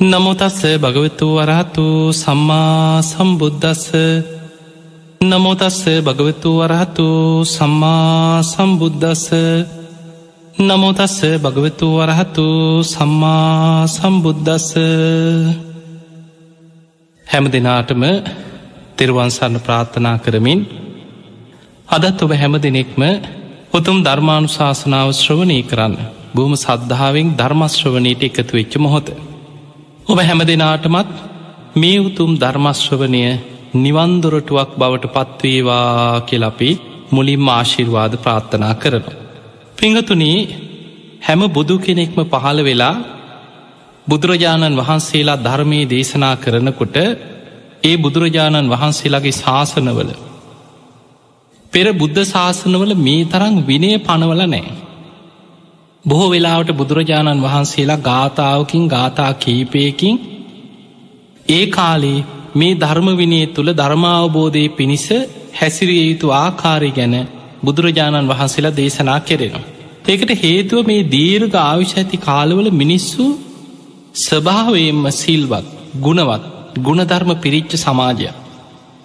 [0.00, 3.84] නමුතස්ස භගවතු වරහතු සම්මා සම්බුද්ධස්ස
[5.20, 7.08] නමුතස්ස භගවතු වරහතු
[7.46, 9.26] සම්මා සම්බුද්ධස්ස
[10.60, 12.46] නමුතස්ස භගවතු වරහතු
[12.84, 14.68] සම්මා සම්බුද්ධස්ස
[17.26, 18.02] හැම දෙනාටම
[18.96, 20.60] තෙරුවන්සන්න ප්‍රාර්ථනා කරමින්
[21.88, 23.02] අදත් ඔබ හැම දෙනෙක්ම
[23.72, 25.94] උතුම් ධර්මාණු ශාසනාව ශ්‍රවණී කරන්න.
[26.34, 29.08] බොහම සද්ධාවෙන් ධර්මශ්‍රවනයට එකතු වෙච්ච මොහොත.
[30.02, 31.10] ඔබ හැම දෙනාටමත්
[31.76, 33.22] මේ උතුම් ධර්මශ්‍රවනය
[33.76, 36.70] නිවන්දොරටුවක් බවට පත්වේවා කෙලපි
[37.12, 39.18] මුලින්ම ආශිර්වාද ප්‍රාර්ථනා කරනවා.
[39.78, 40.38] පිංහතුනී
[41.20, 42.96] හැම බුදු කෙනෙක්ම පහළ වෙලා
[44.06, 46.96] බුදුරජාණන් වහන්සේලා ධර්මයේ දේශනා කරනකොට
[47.82, 50.10] ඒ බුදුරජාණන් වහන්සේලාගේ ශාසනවල
[51.72, 54.89] පෙර බුද්ධ ශාසනවල මේ තරං විනය පනවල නෑ.
[56.04, 60.14] බොහෝ වෙලාවට බුදුරජාණන් වහන්සේලා ගාථාවකින් ගාථා කීපයකින්
[61.48, 65.04] ඒ කාලේ මේ ධර්මවිනය තුළ ධර්මාවබෝධය පිණිස
[65.60, 67.16] හැසිරිය යුතු ආකාරය ගැන
[67.64, 69.68] බුදුරජාණන් වහන්සේලා දේශනා කෙරෙනවා.
[70.08, 73.26] ඒකට හේතුව මේ දීර්ඝ ආවිශ ඇති කාලවල මිනිස්සු
[74.16, 78.34] ස්වභාවයෙන්ම සිල්වත් ගුණවත් ගුණධර්ම පිරිච්ච සමාජයක්.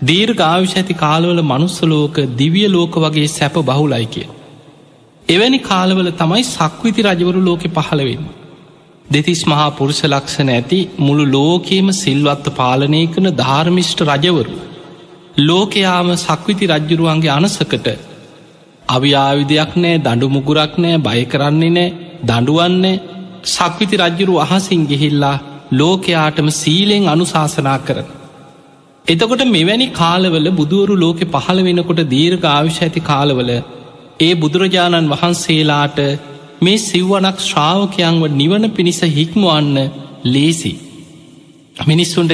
[0.02, 4.28] දීර්ඝ ආවිශ ඇති කාලවල මනුස්සලෝක දිවිය ලෝක වගේ සැප බහුලයි කිය.
[5.30, 8.26] එවැනි කාලවල තමයි සක්විති රජවරු ලෝකෙ පහළවෙන්න.
[9.06, 14.54] දෙතිස් මහා පුරුෂ ලක්ෂණ ඇති මුළු ලෝකයේම සිල්වත්ත පාලනය කන ධර්මිෂ්ට රජවරු.
[15.42, 17.88] ලෝකයාම සක්විති රජ්ජුරුවන්ගේ අනසකට
[18.90, 21.88] අවිආවිදයක් නෑ දඩු මුගුරක් නෑ බය කරන්නේ නෑ
[22.24, 23.02] දඩුවන්නේ
[23.48, 25.38] සක්විති රජ්ජුරු අහසින් ගිහිල්ලා
[25.72, 28.06] ලෝකයාටම සීලෙන් අනුශාසනා කරන.
[29.06, 33.52] එතකොට මෙවැනි කාලවල බුදුවරු ලෝකෙ පහළ වෙනකොට දීර්ඝ ආවිශ ඇති කාලවල
[34.20, 35.98] ඒ බුදුරජාණන් වහන්සේලාට
[36.62, 39.78] මේ සිව්වනක් ශ්‍රාවකයන්ව නිවන පිණිස හික්මුවන්න
[40.26, 40.74] ලේසි.
[41.86, 42.32] මිනිස්සුන්ට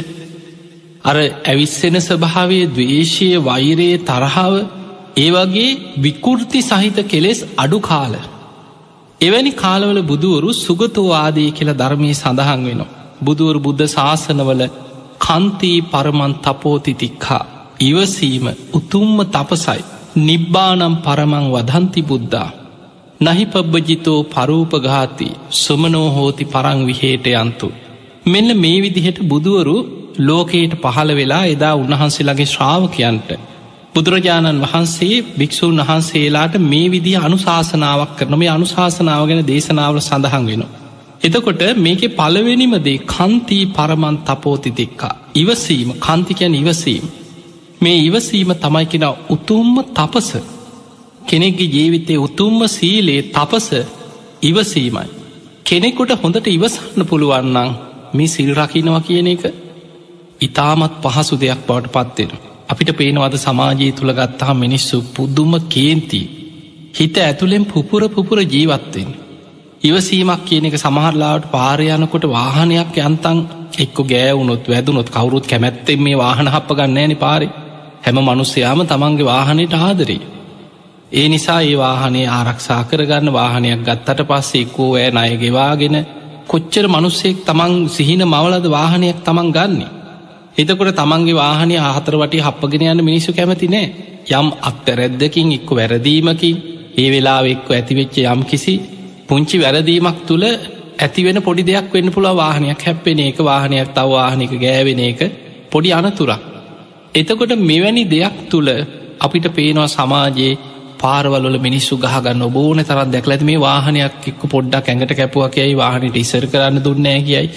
[1.04, 4.54] අර ඇවිස්සෙන ස්වභාවය දවේශය වෛරයේ තරහාව
[5.18, 8.14] ඒ වගේ විකෘති සහිත කෙලෙස් අඩු කාල.
[9.22, 12.92] එවැනි කාලවල බුදුවරු සුගතවාදී කියලා ධර්මය සඳහන් වෙනවා.
[13.22, 14.62] බුදුවරු බුද්ධ ශාසනවල
[15.20, 17.44] කන්තී පරමන් තපෝතිතික්හා
[17.80, 19.84] ඉවසීම උතුම්ම තපසයි
[20.20, 22.50] නිබ්බානම් පරමං වදන්ති බුද්ධා.
[23.22, 27.68] නහිපබ්බජිතෝ පරූපඝාති සුමනෝ හෝති පරං විහේට යන්තු.
[28.26, 29.78] මෙන්න මේ විදිහට බුදුවරු
[30.20, 33.30] ලෝකයට පහළ වෙලා එදා උන්වහන්සේලාගේ ශ්‍රාවකයන්ට
[33.94, 40.72] බුදුරජාණන් වහන්සේ භික්‍ෂූන් වහන්සේලාට මේ විදි අනුශාසනාවක් කරන මේ අනුශාසනාව ගැන දේශනාවල සඳහන් වෙනවා.
[41.24, 45.90] එතකොට මේක පළවෙනිමදේ කන්තිී පරමන් තපෝතිතික්කා ඉවසීම.
[46.00, 47.06] කන්තිකයන් ඉවසීම.
[47.82, 50.30] මේ ඉවසීම තමයි කෙන උතුම්ම තපස
[51.22, 53.68] කෙනෙක්ගේ ජීවිතය උතුම්ම සීලේ තපස
[54.42, 55.08] ඉවසීමයි.
[55.66, 57.72] කෙනෙකුට හොඳට ඉවසන්න පුළුවන්නන්
[58.14, 59.44] මේ සිල් රකිනවා කියන එක
[60.42, 62.32] ඉතාමත් පහසු දෙයක් බවට පත්වෙන.
[62.70, 66.22] අපිට පේනවද සමාජයේ තුළ ගත්තාහ මිනිස්සු පුද්දුම කේන්ති.
[66.94, 69.10] හිත ඇතුළෙන් පුපුර පුපුර ජීවත්වෙන්.
[69.84, 73.40] ඉවසීමක් කියන එක සමහරලාට පාරයනකොට වාහනයක් යන්තන්
[73.78, 77.48] එක්ක ගෑවුණොත් වැදුනොත් කවරුත් කැමැත්තෙන් මේ වාහන හප ගන්නෑනි පාරි
[78.02, 80.22] හැම මනුස්සයාම තමන්ගේ වාහනයට ආදරේ.
[81.12, 85.98] ඒ නිසා ඒ වාහනේ ආරක්ෂා කරගන්න වාහනයක් ගත්තට පස්සේ එක්කෝ ඇය අයගෙවාගෙන
[86.48, 89.92] කොච්චර මනුස්සෙක් තමන් සිහින මවලද වාහනයක් තමන් ගන්නේ.
[90.58, 93.88] එතකොට තමන්ගේ වාහනය ආහතර වටේ හප්පගෙන යන්න මිනිසු කැමති නෑ
[94.32, 96.62] යම් අක්තරැද්දකින් එක්ක වැරදීමකින්
[96.98, 98.76] ඒ වෙලා එක්ක ඇතිවෙච්ච යම් කිසි
[99.28, 100.46] පුංචි වැරදීමක් තුළ
[101.00, 105.20] ඇතිවෙන පොඩි දෙයක් වෙන්න පුළා වාහනයක් හැප්පෙන එක වාහනයක් තව වාහනක ගෑවෙන එක
[105.72, 106.51] පොඩි අනතුරක්.
[107.14, 108.70] එතකොට මෙවැනි දෙයක් තුළ
[109.20, 110.60] අපිට පේනවා සමාජයේ
[110.98, 116.80] පාරවල මිනිස්සු ගහගන්න බෝන තරත් දැක්ලැති මේ වාහනයක් එක්ක පොඩ්ඩක් ඇඟට කැපුවකයයි වාහනට ඉසර කරන්න
[116.80, 117.50] දුන්නෑ කියයි.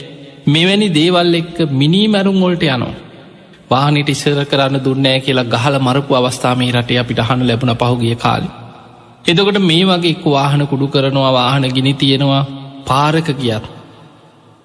[0.47, 2.95] මෙවැනි දේවල් එක්ක මිනී මැරුම් වොල්ට යනවා.
[3.71, 8.49] වාහනට ඉසර කරන්න දුන්නෑ කියලා ගහල මරපු අවස්ථාමී රටේ අපිට හනු ලැබුණ පහුගිය කාලි.
[9.25, 12.45] එදකොට මේ වගේ එක් වාහන කුඩු කරනවා වාහන ගිනි තියෙනවා
[12.85, 13.65] පාරක ගියත්.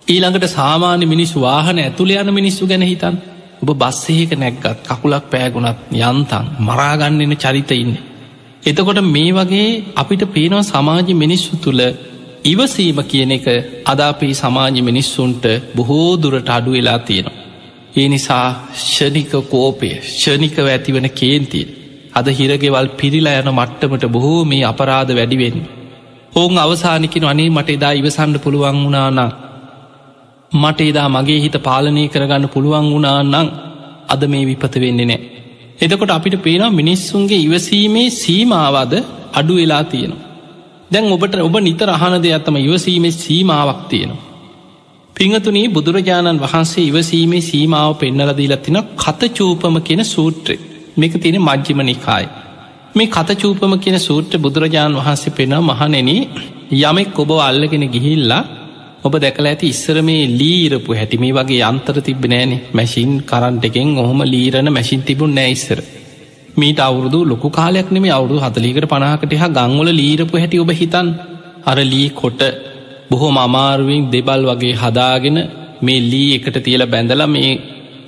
[0.08, 3.18] ඊළඟට සාමාන්‍ය මිනිස් වාහන ඇතුළ යන මිනිස්සු ගැන හිතන්
[3.62, 7.94] ඔබ බස්සයක නැක්ගත් කකුලක් පෑගුණත් යන්තන් මරාගන්නන චරිත ඉන්න.
[8.64, 11.82] එතකොට මේ වගේ අපිට පේනවා සමාජ මිනිස්සු තුළ
[12.44, 13.48] ඉවසීම කියන එක
[13.86, 15.44] අදාපී සමාජ මිනිස්සුන්ට
[15.76, 17.38] බොහෝ දුරට අඩු වෙලා තියෙනවා.
[17.96, 21.66] ඒ නිසා ෂනික කෝපය ෂනිකව ඇතිවන කේන්තිය
[22.14, 25.60] අද හිරගෙවල් පිරිලා යන මට්ටමට බොහෝ මේ අපරාධ වැඩිවෙන්න.
[26.34, 29.30] ඔවුන් අවසානිකින අනේ මට එදා ඉවසන්න පුළුවන් වුණානා
[30.52, 33.36] මට එදා මගේ හිත පාලනය කරගන්න පුළුවන් වුණානං
[34.08, 35.20] අද මේ විපත වෙන්නේ නෑ.
[35.80, 38.94] එදකොට අපිට පේනවා මිනිස්සුන්ගේ ඉවසීමේ සීමාවද
[39.34, 40.26] අඩු වෙලා තියෙනවා.
[40.92, 44.26] දැන් ඔබට ඔබ නිතර අහන දෙයක්ත්තම ඉවසීමේ සීමාවක් තියෙනවා.
[45.16, 50.56] පිංහතුනී බුදුරජාණන් වහන්සේ ඉවසීමේ සීමාව පෙන්නලදීලත්තින කතචූපම කියෙන සූත්‍රය
[50.98, 52.28] මේක තියෙන මජ්ජිම නිකායි.
[52.96, 56.10] මේ කතචූපම කියන සූත්‍ර බුදුරජාණන් වහන්සේ පෙන මහනෙන
[56.80, 58.44] යමෙක් ඔබ අල්ලගෙන ගිහිල්ලා
[59.04, 62.52] ඔබ දැකල ඇති ඉස්සර මේ ලීරපු හැටි මේ වගේ අන්තර තිබ නෑන.
[62.72, 65.80] මැසින් කරන්ට එකෙන් ඔහොම ලීරණ මැසින් තිබුණ නෑයිස්සර
[66.58, 71.08] මීට අවුරුදු ලොකු කාලයක් නෙමේ අවුදු හතලීකට පනාකට හා ගංවල ලීරපු හැටි ඔබ හිතන්
[71.66, 72.42] අර ලී කොට
[73.10, 75.38] බොහෝ අමාරුවෙන් දෙබල් වගේ හදාගෙන
[75.82, 77.52] මේ ලී එකට තියල බැඳල මේ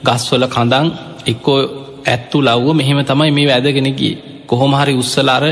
[0.04, 0.88] ගස්වල කඳං
[1.26, 1.60] එක්කෝ
[2.06, 4.14] ඇත්තු ලව්ව මෙහෙම තමයි මේ වැදගෙනගේ
[4.48, 5.44] කොහොමහරි උත්සලාර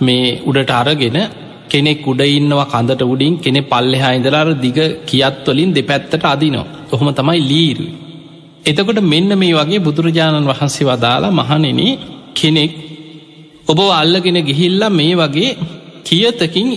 [0.00, 1.18] මේ උඩට අරගෙන
[1.70, 4.78] කෙනෙක් උඩ ඉන්නවා කඳට උඩින් කෙනෙ පල්ලෙහා ඉඳලාර දිග
[5.08, 7.86] කියත්වලින් දෙපැත්තට අදිනෝ ඔහොම තමයි ලීරු.
[8.64, 11.80] එතකොට මෙන්න මේ වගේ බුදුරජාණන් වහන්සේ වදාලා මහනෙන
[12.34, 12.72] කෙනෙක්
[13.68, 15.50] ඔබ අල්ලගෙන ගිහිල්ලා මේ වගේ
[16.04, 16.68] කියතකින්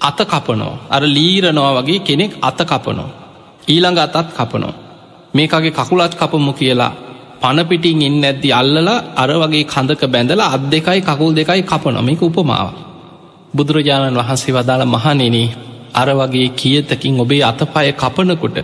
[0.00, 3.10] අත කපනෝ අර ලීරනවා වගේ කෙනෙක් අත කපනෝ
[3.68, 4.74] ඊළඟ අතත් කපනෝ
[5.34, 6.92] මේකගේ කකුලත් කපමු කියලා
[7.42, 12.91] පණපිටිං එන්න ඇද්දි අල්ලලා අර වගේ කඳක බැඳලා අත් දෙකයි කකුල් දෙකයි කපනොමික උපමාව.
[13.54, 15.36] බුදුරජාණන් වහන්සේ වදාළ මහනෙන
[15.94, 18.56] අර වගේ කියතකින් ඔබේ අතපය කපනකොට.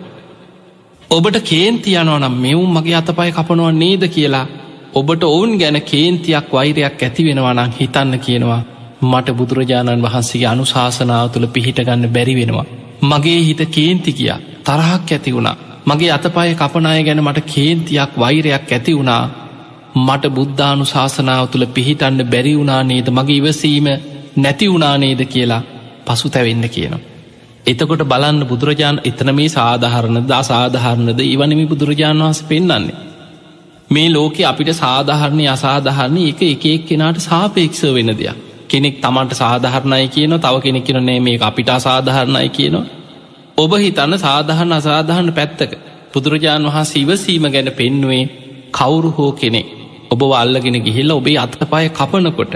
[1.10, 4.46] ඔබට කේන්තියනවා නම් මෙවුම් මගේ අතපය කපනවා නේද කියලා
[4.94, 8.62] ඔබට ඔවුන් ගැන කේන්තියක් වෛරයක් ඇති වෙනවානං හිතන්න කියනවා
[9.02, 12.66] මට බුදුරජාණන් වහන්සේගේ අනුශාසනාව තුළ පිහිටගන්න බැරි වෙනවා.
[13.02, 14.32] මගේ හිත කේන්ති කිය
[14.64, 15.56] තරහක් ඇති වුණා
[15.86, 19.22] මගේ අතපය කපනාය ගැන මට කේන්තියක් වෛරයක් ඇති වුණා
[19.96, 23.86] මට බුද්ධානු ශාසනාව තුළ පිහිටන්න බැරි වුණා නේද මගේ ඉවසීම
[24.38, 25.62] නැති වුණානේද කියලා
[26.06, 27.04] පසු තැවෙන්න කියනවා.
[27.66, 32.98] එතකොට බලන්න බුදුරජාණන් එතන මේ සාධහරණ දා සාධහරණද ඉවනමි බුදුරජාණන් වහස පෙන්න්නන්නේ.
[33.90, 38.38] මේ ලෝකෙ අපිට සාධහරණය අසාධහරණය එක එක එක් කෙනාට සාපේක්ෂ වෙන දෙයක්
[38.68, 42.86] කෙනෙක් තමන්ට සාධහරණය කියන තව කෙනෙක් කියනනේ මේ අපිට අසාධහරණය කියනවා
[43.58, 45.72] ඔබ හිතන්න සාධහන අසාධහන පැත්තක
[46.12, 48.24] බුදුරජාණන් වහන්සේ ඉවසීම ගැන පෙන්නුවේ
[48.72, 49.62] කවුරු හෝ කෙනෙ
[50.10, 52.52] ඔබ වල්ලගෙන ගිහිල්ල ඔබේ අත්පය කපනකොට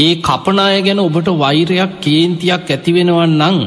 [0.00, 3.58] ඒ කපනාය ගැන ඔබට වෛරයක් කේන්තියක් ඇතිවෙනවන් නං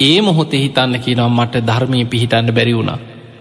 [0.00, 2.98] ඒ මොහොත හිතන්න කියනවා මට ධර්මය පිහිටන්න බැරි වුණා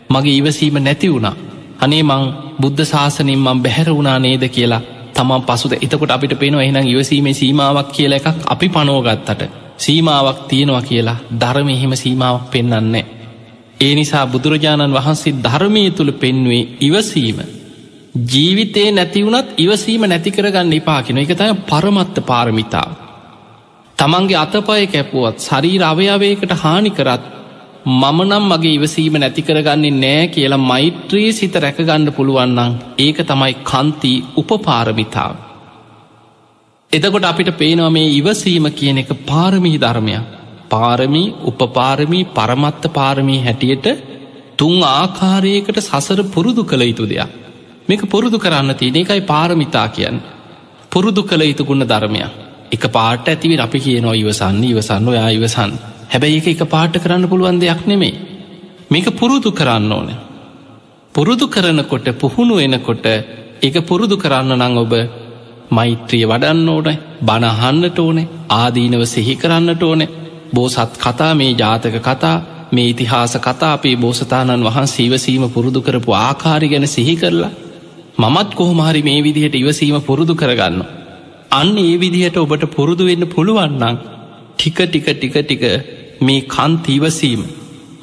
[0.09, 1.35] මගේ ඉවසීම නැති වුණා
[1.79, 2.23] අනේ මං
[2.61, 4.81] බුද්ධ ශාසනින් මං බැහැර වුණා නේද කියලා
[5.15, 9.41] තමන් පසුද එතකොට අපිට පේනවා එහනම් ඉවසීමේ සීමාවක් කියල එකක් අපි පනෝගත්තට
[9.77, 13.05] සීමාවක් තියෙනවා කියලා ධර්ම එහෙම සීමාවක් පෙන්නන්නේ.
[13.79, 17.37] ඒ නිසා බුදුරජාණන් වහන්සේ ධර්මය තුළ පෙන්වේ ඉවසීම.
[18.15, 22.91] ජීවිතේ නැතිවුණත් ඉවසීම නැතිකරගන්න එපාකින එක තය පරමත්ත පාරමිතාව.
[23.97, 27.23] තමන්ගේ අතපය කැපුවත් ශරීර අවයාවයකට හානි කරත්
[27.87, 35.35] මමනම් මගේ ඉවසීම නැතිකරගන්නේ නෑ කියලා මෛත්‍රී සිත රැකගන්න පුළුවන්නන් ඒක තමයි කන්ති උපපාරමිතාව.
[36.91, 40.23] එතකොට අපිට පේනවා මේ ඉවසීම කියන එක පාරමී ධර්මයක්
[40.69, 43.87] පාරමී උපපාරමී පරමත්ත පාරමී හැටියට
[44.57, 47.48] තුන් ආකාරයකට සසර පුරුදු කළ යුතු දෙයක්
[47.89, 50.17] මේක පුරුදු කරන්න තියෙන එකයි පාරමිතා කියන්න.
[50.91, 52.31] පුරුදු කළ යුතු ගුණ ධර්මයක්.
[52.71, 55.71] එක පාට ඇතිවි අපි කියනවා ඉවසන්න ඉවසන්න ඔයා ඉවසන්
[56.07, 58.15] හැබැයි එක එක පාට කරන්න පුළුවන් දෙයක් නෙමේ
[58.89, 60.09] මේක පුරුදු කරන්න ඕන.
[61.15, 63.05] පුරුදු කරනකොට පුහුණු එනකොට
[63.61, 64.93] එක පුරුදු කරන්න නං ඔබ
[65.71, 66.89] මෛත්‍රිය වඩන්න ඕන
[67.21, 70.01] බණහන්නට ඕනේ ආදීනව සිහි කරන්නට ඕන.
[70.51, 72.35] බෝසත් කතා මේ ජාතක කතා
[72.71, 77.51] මේ ඉතිහාස කතා අපේ බෝසතාණන් වහන් සීවසීම පුරුදු කරපු ආකාරි ගැන සිහි කරලා
[78.19, 80.81] මමත් කොහොමහරි මේ විදිහට ඉවසීම පුරුදු කරගන්න.
[81.51, 83.97] අන්න ඒ විදිහට ඔබට පුරුදු වෙන්න පුළුවන්නන්
[84.55, 85.63] ටික ටික ටික ටික
[86.21, 87.41] මේ කන්ති ඉවසීම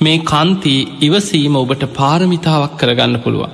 [0.00, 3.52] මේ කන්ති ඉවසීම ඔබට පාරමිතාවක් කරගන්න පුළුවන්.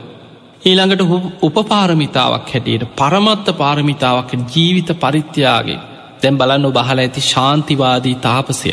[0.62, 1.02] ඊළඟට
[1.42, 5.81] උපපාරමිතාවක් හැටියට පරමත්ත පාරමිතාවක් ජීවිත පරිත්‍යයාගේ
[6.21, 8.73] තැම් බලන්න බහල ඇති ශාන්තිවාදී තාපසය.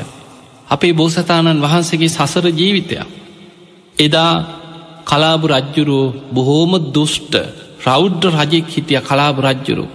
[0.67, 3.07] අපේ බෝසතාණන් වහන්සේගේ සසර ජීවිතයක්.
[3.97, 4.33] එදා
[5.05, 7.35] කලාබු රජ්ජුරුව බොහෝම දුෂ්ට
[7.79, 9.85] රෞද්ධ රජෙක් හිටිය කලාබු රජ්ජුරු.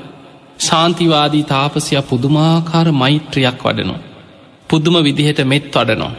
[0.59, 4.03] ශාන්තිවාදී තාපසය පුදුමාකාර මෛත්‍රයක් වඩනවා.
[4.69, 6.15] පුදුම විදිහට මෙත් වඩනවා.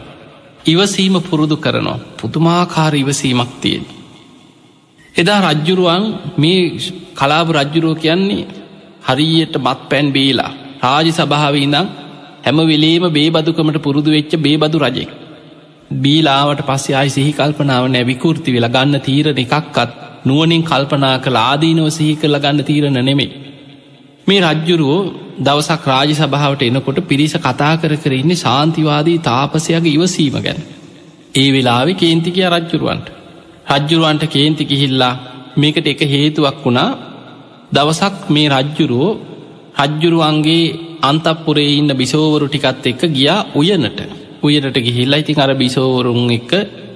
[0.66, 3.84] ඉවසීම පුරුදු කරනවා පුදුමාකාර ඉවසීමක් තියෙන.
[5.16, 6.06] එදා රජ්ජුරුවන්
[6.38, 6.62] මේ
[7.16, 8.48] කලාප රජ්ජුරුව කියන්නේ
[9.08, 10.52] හරියට මත් පැන් බේලා
[10.84, 11.88] රාජි සභාව ඉඳං
[12.46, 15.12] හැම වෙලේම බේබදුකමට පුරුදු වෙච්ච බේබදු රජෙක්.
[15.96, 19.92] බීලාවට පස්සේ ආයි සිහි කල්පනාව නැවිකෘති වෙලා ගන්න තීරණ එකක්කත්
[20.26, 23.30] නුවනින් කල්පනා කළ ආදීනව සිහි කරල ගන්න තීරණ නෙමේ.
[24.28, 25.02] මේ රජ්ජුරුවෝ
[25.40, 30.60] දවසක් රාජ සභාවට එනකොට පිරිස කතා කර කරඉන්නේ ශාන්තිවාදී තාපසයගේ ඉවසීම ගැන.
[31.36, 33.08] ඒ වෙලාවෙ කේන්තිකය රජ්ජුරුවන්ට.
[33.72, 35.14] රජ්ජුරුවන්ට කේන්ති කිහිල්ලා
[35.56, 36.90] මේකට එක හේතුවක් වුණා
[37.72, 39.14] දවසක් මේ රජ්ජුරුවෝ
[39.84, 40.64] රජ්ජුරුවන්ගේ
[41.04, 44.00] අන්තපුරේ ඉන්න බිසෝවරු ටිකත් එක්ක ගියා උයනට
[44.44, 46.52] උයනට ගිහිල්ලා ඉතින් අර බිසෝවරුන් එක්ක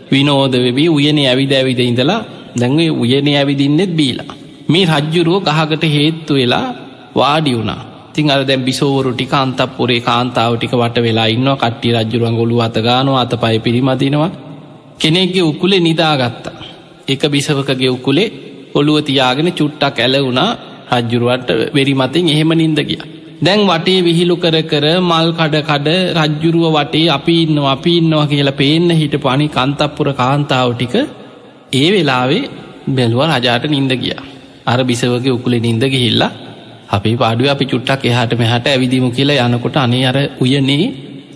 [0.09, 2.21] විනෝද වෙබී උයන ඇවිද ඇවිද ඉඳලා
[2.55, 4.33] දැන්ව උයන ඇවිදින්නෙත් බීලා.
[4.67, 6.67] මේ රජ්ජුරුව ගහකට හේත්තු වෙලා
[7.15, 7.81] වාඩි වුණා.
[8.13, 13.21] තින් අර දැම් බිසෝවරු ටික අන්තපුරේ කාන්තාව ටික වට වෙලා ඉන්න කට්ටි රජ්ජුරුවන් ගොලු අතගානවා
[13.21, 14.31] අත පයි පිරිමදිනවා.
[14.99, 16.57] කෙනෙක්ගේ උකුලේ නිදාගත්තා.
[17.07, 18.33] එක බිසවකගේ උකුලේ
[18.75, 20.49] ඔළුව තියාගෙන චුට්ටක් ඇල වුණා.
[20.93, 22.99] රජ්ජුරුවට වෙරි මතින් එහෙම නින්ද ගිය.
[23.41, 28.57] දැන් වටේ විහිලු කර කර මල් කඩ කඩ රජ්ජුරුව වටේ අපි ඉන්න අපි ඉන්නවා කියලා
[28.57, 30.95] පේන්න හිට පනි කන්තප්පුර කාන්තාව ටික
[31.71, 32.43] ඒ වෙලාවේ
[32.89, 34.13] බැලුව රජාට නින්ද ගිය.
[34.65, 36.31] අර බිසවගේ උකුලේ නින්ද ගිහිල්ලා
[36.89, 40.85] අපි පාඩුව අපි චුට්ටක් එහට මෙහට ඇවිදිමු කියලා යනකොට අනේ අර උයනේ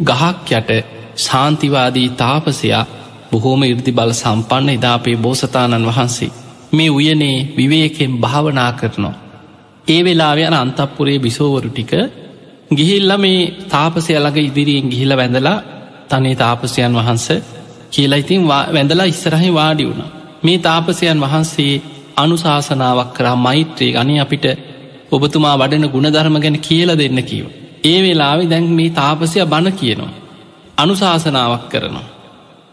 [0.02, 0.72] ගහක් යට
[1.18, 2.84] ශාන්තිවාදී තාපසයා
[3.32, 6.32] බොහෝම ඉර්දි බල සම්පන්න එදා අපේ බෝසතාණන් වහන්සේ
[6.72, 9.16] මේ උයනේ විවේකෙන් භාවනා කරනවා.
[9.88, 11.92] ඒ වෙලාවය යන අන්තප්පුරේ බිසෝවරු ටික
[12.72, 15.58] ගිහිල්ල මේ තාපසයලඟ ඉදිරියෙන් ගිහිල වැඳලා
[16.10, 17.28] තනේ තාපසයන් වහන්ස
[17.92, 20.23] කියලා ඉතින් වැඳලා ඉස්සරහහි වාඩි වුණ.
[20.44, 21.82] මේ තාපසයන් වහන්සේ
[22.18, 24.46] අනුශාසනාවක් කරා මෛත්‍රයේ ගනි අපිට
[25.12, 27.46] ඔබතුමා වඩන ගුණධර්ම ගැන කියල දෙන්න කියව.
[27.84, 30.14] ඒ වෙලාවෙ දැන් මේ තාපසය බණ කියනවා.
[30.78, 32.08] අනුශාසනාවක් කරනවා.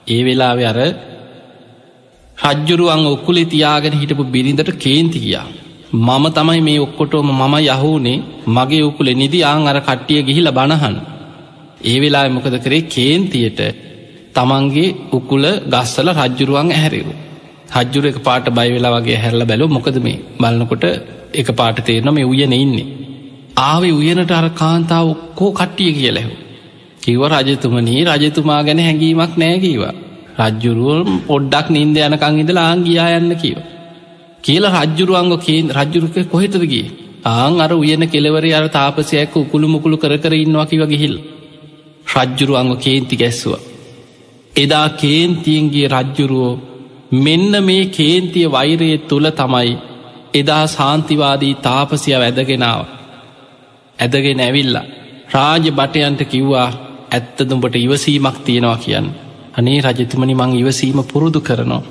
[0.06, 0.78] ඒ වෙලාවෙ අර
[2.38, 5.48] රජ්ජුරුවන් ඔක්කුලේ තියාගෙන හිටපු බිරිඳට කේන්ති කියා.
[5.98, 10.96] මම තමයි මේ ඔක්කොටෝම මම යහෝනේ මගේ උකුලෙ නිදි ආං අර කට්ටිය ගිහිල බණහන්.
[11.82, 13.60] ඒ වෙලා මොකද කරේ කේන්තියට
[14.34, 17.14] තමන්ගේ උකුල ගස්සල රජ්ජුරුවන් ඇහැරරු.
[17.70, 20.84] හජ්ජුර එක පාට බයිවෙලා වගේ හැරල බැලෝ මොකද මේ බලන්නකොට
[21.34, 22.86] එක පාට තේරන මේ උයන ඉන්නේ.
[23.58, 26.32] ආවේ උයනට අර කාන්තාව කෝ කට්ටිය කියලෙහු.
[27.02, 29.94] කිව රජතුමනී රජතුමා ගැන හැඟීමක් නෑකීවා.
[30.40, 33.58] රජ්ජුරුවල් පොඩ්ඩක් නින්ද යනකං ඉඳලා ආංගියා යන්න කිව.
[34.44, 36.86] කියලා රජ්ජුරුවන්ග කේන් රජ්ජුරුක කොහෙතදගේ
[37.26, 41.14] ආං අර උයන කෙලවර අර තාපසයක උකුළු මුකුළු කර කර ඉන්නවා කිව ගිහිල්.
[42.14, 43.54] රජ්ජුරුවන්ග කේන්ති ගැස්සුව.
[44.54, 46.69] එදා කේන්තියන්ගේ රජ්ජුරුවෝ
[47.12, 49.78] මෙන්න මේ කේන්තිය වෛරයේ තුළ තමයි
[50.34, 52.84] එදා සාන්තිවාදී තාපසිය වැදගෙනාව.
[53.98, 54.84] ඇදගෙන ඇවිල්ලා
[55.30, 56.68] රාජ බටයන්ට කිව්වා
[57.10, 59.08] ඇත්තදුඹට ඉවසීමක් තියෙනවා කියන්න.
[59.54, 61.82] අනේ රජතුමනි මං ඉවසීම පුරුදු කරනවා.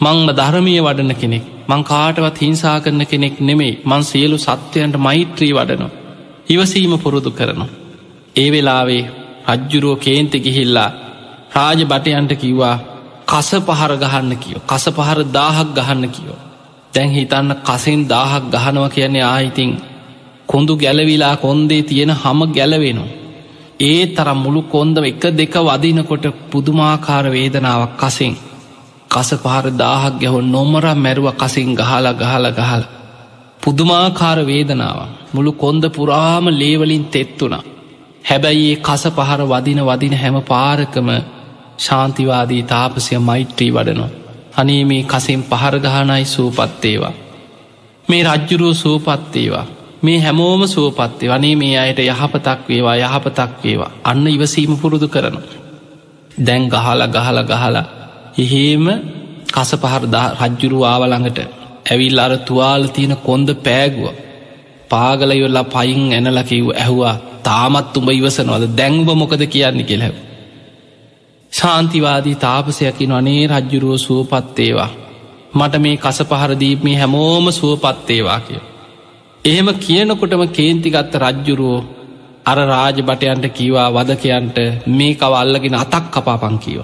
[0.00, 5.96] මංම ධර්මය වඩන කෙනෙක් මං කාටවත් හිංසා කරන කෙනෙක් නෙමෙයි මං සියලු සත්වයන්ට මෛත්‍රී වඩනවා.
[6.48, 7.74] ඉවසීම පුරුදු කරනවා.
[8.36, 9.04] ඒ වෙලාවේ
[9.48, 10.90] රජ්ජුරුව කේන්ති ගිහිල්ලා
[11.54, 12.76] රාජ බටයන්ට කිව්වා
[13.26, 16.38] කස පහර ගහන්න කියෝ කස පහර දාහක් ගහන්න කියෝ.
[16.94, 19.70] දැන් හිතන්න කසින් දාහක් ගහනවා කියන්නේ ආහිතින්
[20.46, 23.14] කොඳු ගැලවිලා කොන්දේ තියෙන හම ගැලවෙනවා.
[23.80, 28.34] ඒ තරම් මුළු කොන්ද එක දෙක වදිනකොට පුදුමාකාර වේදනාවක් කසින්
[29.10, 32.82] කස පහර දාහක් ගැහො නොමර මැරුව කසින් ගහලා ගහල ගහල.
[33.62, 34.98] පුදුමාකාර වේදනාව
[35.34, 37.64] මුළු කොන්ද පුරාම ලේවලින් තෙත්තුුණා.
[38.28, 41.08] හැබැයි ඒ කස පහර වදින වදින හැම පාරකම
[41.78, 44.12] ශාන්තිවාදී තාපසය මෛත්‍රී වඩනවා.
[44.56, 47.14] අනේ මේ කසින් පහරගහනයි සූපත්තේවා.
[48.08, 49.66] මේ රජ්ජුරුව සූපත්තේවා.
[50.02, 55.36] මේ හැමෝම සුවපත්තේ වනේ මේ අයට යහපතක් වේවා යහපතක් වේවා අන්න ඉවසීම පුරුදු කරන.
[56.38, 57.84] දැන් ගහල ගහල ගහලා
[58.38, 58.84] එහෙම
[59.48, 60.04] කස පහර
[60.42, 61.38] රජ්ජුරු ආවළඟට
[61.86, 64.06] ඇවිල් අර තුවාල තියෙන කොන්ද පෑගුව
[64.90, 70.14] පාගල ඉවල්ලා පයින් ඇනලකිව් ඇහවා තාමත් උඹ ඉවසනවද දැංව මොකද කියන්න කෙලැව.
[71.56, 74.90] ශාන්තිවාදී තාපසයකින අනේ රජ්ජුරුව සුවපත්තේවා
[75.54, 78.60] මට මේ කස පහරදීප මේ හැමෝම සුවපත්තේවා කිය.
[79.44, 81.86] එහෙම කියනකොටම කේන්තිගත්ත රජ්ජුරුවෝ
[82.46, 84.58] අර රාජ බටයන්ට කීවා වදකයන්ට
[84.88, 86.82] මේ කව අල්ලගෙන අතක් කපාපං කියව.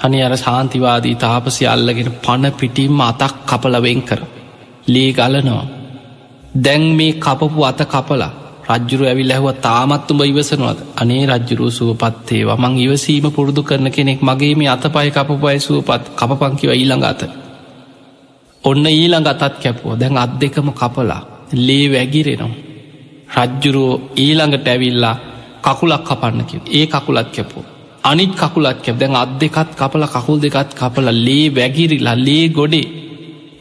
[0.00, 4.20] අනි අර සාන්තිවාදී තාපසි අල්ලගෙන පණ පිටිම්ම අතක් කපලවෙන් කර.
[4.86, 5.66] ලේ ගලනවා.
[6.56, 8.32] දැන් මේ කපපු අත කපලා
[8.66, 14.68] රජ්ජුරු ඇවිල් ඇහුව තාමත්තුඹ ඉවසනවද අනේ රජ්ජුරුව සුවපත්තේවා මං ඉවසීම පුරුදු කරන කෙනෙක් මගේ මේ
[14.68, 17.22] අත පයි කපපයි සුවපත් කපපංකිව ඊළඟ අත.
[18.64, 21.22] ඔන්න ඊළඟ අතත් කැපුව දැන් අත් දෙකම කපලා
[21.58, 22.52] ලේ වැගිරෙනවා.
[23.38, 25.16] රජ්ජුරුවෝ ඊළඟට ඇවිල්ලා
[25.62, 27.64] කකුලක් කපන්නකිව ඒ කකුලත් කැපෝ.
[28.04, 32.86] අනිත් කකුලත් කැප දැන් අත් දෙකත් කපල කකුල් දෙකත් කපල ලේ වැගිරිලා ලේ ගොඩේ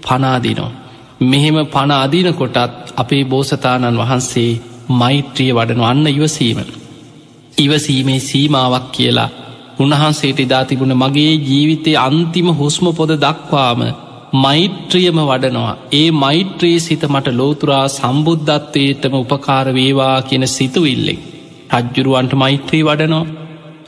[0.02, 0.72] පනාදිනවා.
[1.22, 2.58] මෙහෙම පණ අදින කොටත්
[2.96, 4.52] අපේ බෝසතාණන් වහන්සේ
[4.92, 6.60] මෛත්‍රිය වඩනු අන්න ඉවසීම.
[7.58, 9.30] ඉවසීමේ සීමාවක් කියලා
[9.80, 13.82] උන්වහන්සේට ඉදා තිබුණ මගේ ජීවිතය අන්තිම හුස්ම පොද දක්වාම
[14.36, 21.22] මෛත්‍රියම වඩනවා ඒ මෛත්‍රයේ සිත මට ලෝතුරා සම්බුද්ධත්වයටම උපකාර වේවා කියන සිතුවිල්ලෙක්
[21.74, 23.24] රජ්ජුරුවන්ට මෛත්‍රී වඩනෝ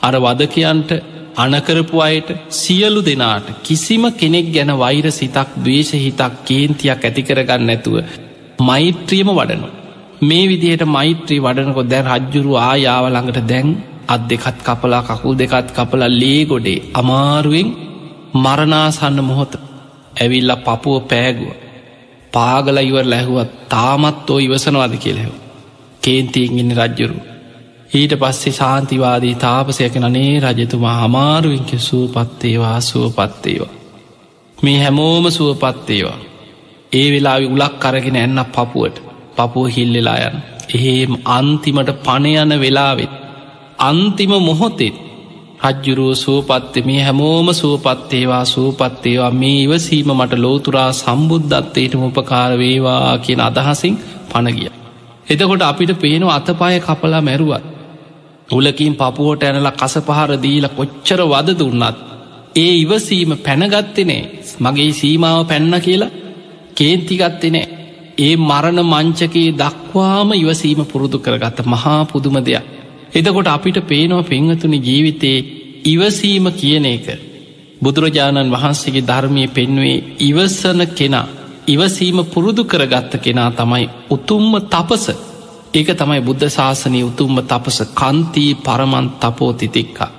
[0.02, 0.90] අර වදකයන්ට
[1.36, 7.96] අනකරපු අයට සියලු දෙනාට කිසිම කෙනෙක් ගැන වෛර සිතක් දවේශ හිතක් කේන්තියක් ඇතිකරගන්න නැතුව
[8.60, 9.68] මෛත්‍රියම වඩනු.
[10.20, 13.68] මේ විදිහට මෛත්‍රී වඩනකො දැ රජ්ජුරු ආයාවළඟට දැන්
[14.06, 17.68] අත් දෙකත් කපලා කකුල් දෙකත් කපලා ලේ ගොඩේ අමාරුවෙන්
[18.34, 19.52] මරණාසන්න මොහොත
[20.16, 21.52] ඇවිල්ල පපුුව පෑගුව.
[22.32, 24.94] පාගල ඉවර läහුවත් තාමත් ෝ ඉවසනවාද?
[24.96, 25.32] කියලෙව
[26.02, 27.18] කේන්තියෙන් ඉන්න රජ්ජුරු.
[27.90, 33.74] ඊට පස්සේ ශාන්තිවාදී තාපසයක නේ රජතුමා හමාරුවෙන්ක සුවපත්තේවා සුවපත්තේවා
[34.58, 36.18] මේ හැමෝම සුවපත්තේවා
[36.92, 39.05] ඒ වෙලා උලක් කරගෙන එන්න පපුුවට
[39.36, 40.36] පපුුව හිල්ලෙලා යන
[40.74, 43.12] එහෙම අන්තිමට පණයන වෙලාවෙත්
[43.80, 44.96] අන්තිම මොහොතෙත්
[45.62, 53.94] රජ්ජුරුව සුවපත්තේ මේ හැමෝම සුවපත්තේවා සූපත්තේවා මේ ඉවසීම මට ලෝතුරා සම්බුද්ධත්තයට උපකාර වේවා කියන අදහසින්
[54.30, 54.70] පණගිය.
[55.26, 57.64] එතකොට අපිට පේනු අතපාය කපලා මැරුවත්.
[58.48, 61.96] උලකින් පපුුවට ඇනල කසපහර දීල කොච්චර වද දුන්නත්.
[62.56, 64.22] ඒ ඉවසීම පැනගත්තනේ
[64.60, 66.14] මගේ සීමාව පැන්න කියලා
[66.74, 67.66] කේන්තිගත්තනේ
[68.18, 72.64] ඒ මරණ මංචකයේ දක්වාම ඉවසීම පුරුදු කරගත්ත මහා පුදුම දෙයක්.
[73.12, 75.44] එදකොට අපිට පේනවා පෙංහතුනි ජීවිතයේ
[75.84, 77.06] ඉවසීම කියන එක.
[77.80, 81.26] බුදුරජාණන් වහන්සේගේ ධර්මය පෙන්වේ ඉවසන කෙනා.
[81.66, 85.06] ඉවසීම පුරුදු කරගත්ත කෙනා තමයි උතුම්ම තපස
[85.74, 90.10] ඒක තමයි බුද්ධ ශාසනය උතුම්ම තපස කන්තිී පරමන් තපෝතිතික්කා.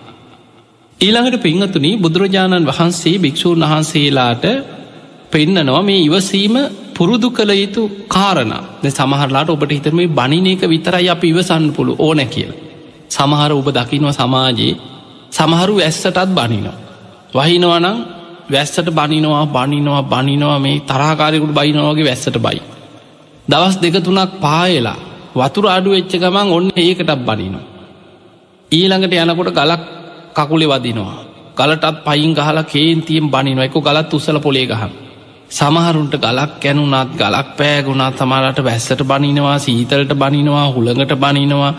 [1.00, 4.46] ඊළඟට පිංහතුනි බුදුරජාණන් වහන්සේ භික්‍ෂූන් වහන්සේලාට
[5.38, 6.56] පෙන්නනවා මේ ඉවසීම
[6.96, 8.54] පුරුදු කළ යුතු කාරණ
[8.90, 12.60] සමහරලාට ඔබට හිතරම බනින එක විතරයි අප ඉවසන්න පුළු ඕන කියලා.
[13.10, 14.76] සමහර ඔබ දකිනවා සමාජයේ
[15.32, 16.78] සමහරු ඇස්සටත් බනිනවා.
[17.34, 17.98] වහිනවනම්
[18.50, 22.62] වැස්සට බනිනවා බනිනවා බනිනවා මේ තරහකාරයකුට බයිනවාගේ වැස්සට බයි.
[23.48, 24.98] දවස් දෙක තුනක් පායලා
[25.36, 27.66] වතුර අඩු වෙච්ච ගමන් ඔන්න ඒකටත් බනිනවා.
[28.72, 29.84] ඊළඟට යනකොට ගලක්
[30.36, 31.18] කකුලෙ වදිනවා.
[31.58, 35.07] ගලටත් පයින් ගහලා කේන්තියෙන් බනිනවා එක ගලත් උසල පොලේ ගහම්.
[35.50, 41.74] සමහරුන්ට ගලක් ඇනුනත් ගලක් පෑගුණා තමලාට වැස්සට බනිනවා සීතලට බනිනවා හුළඟට බනිනවා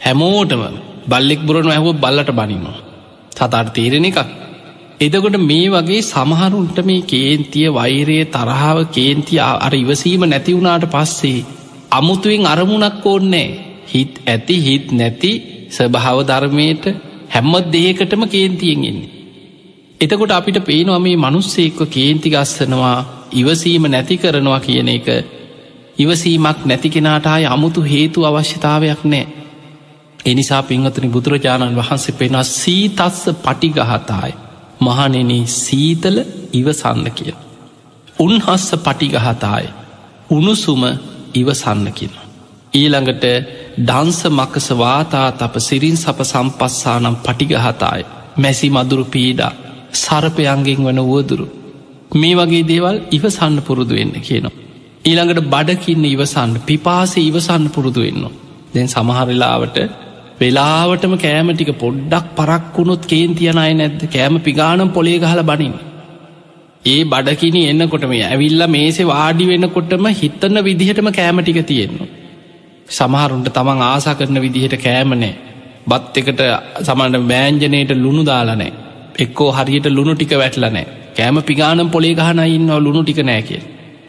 [0.00, 0.62] හැමෝටම
[1.06, 2.78] බල්ලෙක් බුරණ ඇහුව බල්ලට බනිනවා.
[3.32, 4.18] සතර තේරෙන එකක්.
[4.98, 11.46] එදකොට මේ වගේ සමහරුන්ට මේ කේන්තිය වෛරය තරහාව කේන්තිය අර ඉවසීම නැතිවුණාට පස්සේ
[11.90, 13.48] අමුතුවෙන් අරමුණක් ඕන්නෑ
[13.86, 15.32] හිත් ඇති හිත් නැති
[15.70, 16.84] ස්වභාව ධර්මයට
[17.30, 19.15] හැම්ම දේකටම කේන්තියෙන් එන්නේ.
[20.00, 22.96] එතකොට අපිට පේනවා මේ මනුස්සෙක්ව කේන්ති ගස්සනවා
[23.32, 25.06] ඉවසීම නැති කරනවා කියන එක.
[25.98, 29.26] ඉවසීමක් නැති කෙනාට අය අමුතු හේතු අවශ්‍යතාවයක් නෑ
[30.24, 34.34] එනිසා පින්වතනි බුදුරජාණන් වහන්සේ පෙනවා සීතස්ස පටිගහතායි
[34.80, 36.18] මහනෙන සීතල
[36.52, 37.34] ඉවසන්න කිය.
[38.16, 39.68] උන්හස්ස පටිගහතායි
[40.30, 40.82] උණුසුම
[41.34, 42.14] ඉවසන්න කියන.
[42.72, 43.24] ඊළඟට
[43.78, 48.04] ඩන්ස මකස වාතා තප සිරින් සප සම්පස්සානම් පටිගහතායි
[48.36, 49.52] මැසි මදුරු පීඩා.
[49.96, 51.46] සරපයන්ගෙන් වන වුවදුරු.
[52.14, 54.56] මේ වගේ දේවල් ඉවසන්න පුරුදු වෙන්න කියනවා.
[55.04, 58.24] ඊළඟට බඩකින්න ඉවසන්න පිපාසේ ඉවසන්න පුරුදු වෙන්න.
[58.74, 59.78] දැන් සමහරලාවට
[60.40, 65.74] වෙලාවටම කෑම ටික පොඩ්ඩක් පරක්වුණොත් කේන්තියන අය නැද්ද කෑම පිගානම් පොලේ ගහල බනින්.
[66.84, 72.08] ඒ බඩකිනි එන්නකොට මේ ඇවිල්ල මේසේ වාඩි වෙනකොටම හිත්තන්න විදිහටම කෑම ටික තියෙන්නවා.
[72.88, 75.34] සමහරුන්ට තමන් ආසා කරන විදිහට කෑමනෑ
[75.86, 76.42] බත් එකට
[76.82, 78.72] සමන්ට මෑන්ජනයට ලුණු දාලනෑ
[79.18, 83.62] එක්කෝ හරියට ලුණු ටික වැටලනෑ කෑම පිගානම් පොලේ ගහන ඉන්නවා ලුණු ටික නෑ කිය.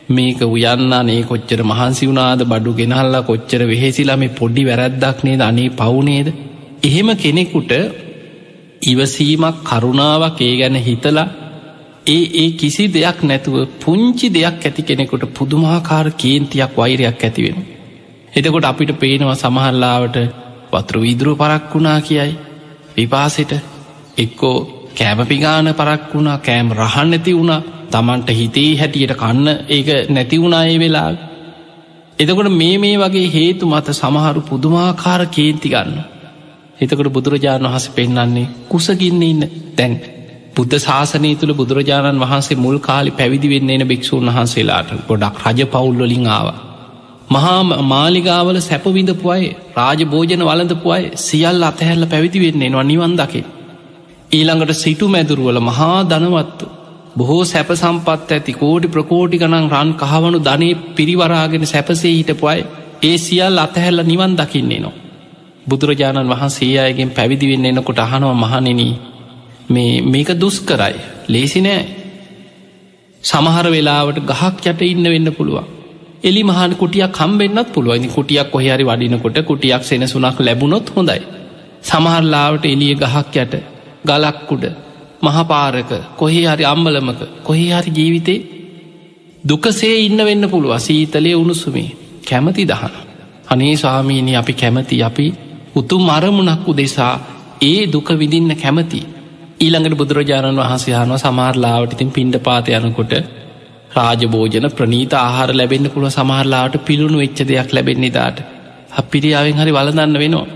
[0.09, 4.17] මේක උයන්නානේ කොච්චර මහන්සි වුනාද බඩු ගෙනහල්ලා කොච්චර වෙහෙසිලා?
[4.17, 5.41] මේ පොඩි වැරැද්දක් නේද?
[5.41, 6.27] අනේ පවුනේද
[6.83, 7.71] එහෙම කෙනෙකුට
[8.83, 11.27] ඉවසීමක් කරුණාවක් ඒ ගැන හිතලා
[12.07, 17.57] ඒ ඒ කිසි දෙයක් නැතුව පුංචි දෙයක් ඇති කෙනෙකුට පුදුමාකාර කේන්තියක් වෛරයක් ඇතිවෙන.
[18.33, 20.17] එතකොට අපිට පේනවා සමහල්ලාවට
[20.71, 22.33] වතුර විදුරුව පරක් වුණා කියයි.
[22.95, 23.51] විපාසෙට
[24.17, 24.57] එක්කෝ
[24.97, 30.75] කෑම පිගාන පරක් වුණා කෑම් රහන් නැති වුණා තමන්ට හිතේ හැටියට කන්න ඒක නැති වුණාය
[30.79, 31.09] වෙලා
[32.19, 35.97] එතකොට මේ මේ වගේ හේතු මත සමහරු පුදුමාකාර කේන්ති ගන්න
[36.79, 39.43] එතකට බුදුරජාණන් වහස පෙන්න්නන්නේ කුසගින්න ඉන්න
[39.75, 39.93] දැන්
[40.55, 46.25] බුද්ධ ශාසනය තුළ බුදුරජාණන් වහන්සේ මුල් කාලි පැවිදි වෙන්න එන භික්‍ෂූන් වහන්සේලාට ගොඩක් රජ පවුල්වලින්
[46.29, 46.47] ආව.
[47.29, 49.43] මහා මාලිගාවල සැපවිඳපු අය
[49.75, 53.47] රාජ භෝජන වලඳපු අය සියල් අතහැල්ල පැවිදි වෙන්නේ නවා නිවන් දකිින්.
[54.31, 56.65] ඊළඟට සිටු මැදුරුවල මහා දනවත්තු
[57.17, 62.65] බොහෝ සැප සම්පත් ඇති කෝටි ප්‍රකෝටි ගනන් රන් කහවනු ධනය පිරිවරාගෙන සැපසේ හිටපුයි
[63.03, 64.95] ඒ සියල් අතහැල්ල නිවන් දකින්නේ නවා.
[65.67, 68.81] බුදුරජාණන් වහන්සේ අයගෙන් පැවිදිවෙන්න එනකොට අහනව මහනෙන
[69.69, 70.95] මේ මේක දුස් කරයි
[71.29, 71.85] ලේසි නෑ.
[73.23, 75.65] සමහර වෙලාවට ගහක් යට ඉන්න වෙන්න පුළුවන්.
[76.23, 78.05] එලි මහන කුටියක් කම්බෙන්න්නත් පුළුවන්.
[78.09, 81.21] කුටියක් කොහරි වඩිනකොට කුටියක් සෙනසුනක් ලැබුණොත් හොඳයි.
[81.83, 83.76] සමහරලාවට එලිය ගහක් යට
[84.07, 84.65] ගලක්කුඩ
[85.21, 88.39] මහපාරක කොහේ හරි අම්බලමක කොහේ හරි ජීවිතේ
[89.43, 91.89] දුකසේ ඉන්න වෙන්න පුළුව සීතලය උණුසුමේ
[92.23, 92.93] කැමති දහන.
[93.47, 95.27] අනේ ස්වාමීණි අපි කැමති අපි
[95.75, 97.13] උතුම් අරමුණක් උදෙසා
[97.61, 99.01] ඒ දුක විදින්න කැමති.
[99.57, 103.13] ඊළඟට බුදුරජාණන් වහන්සේහනුව සමහරලාවට ඉතින් පින්ඩ පාත යනකොට
[103.91, 108.37] රාජභෝජන ප්‍රනීත ආහාර ලැබෙන්න්න පුළුව සමහරලාට පිළුණු වෙච්ච දෙයක් ලැබෙන්නේ දාට
[108.93, 110.47] අපිරියාවෙන් හරි වලදන්න වෙනවා.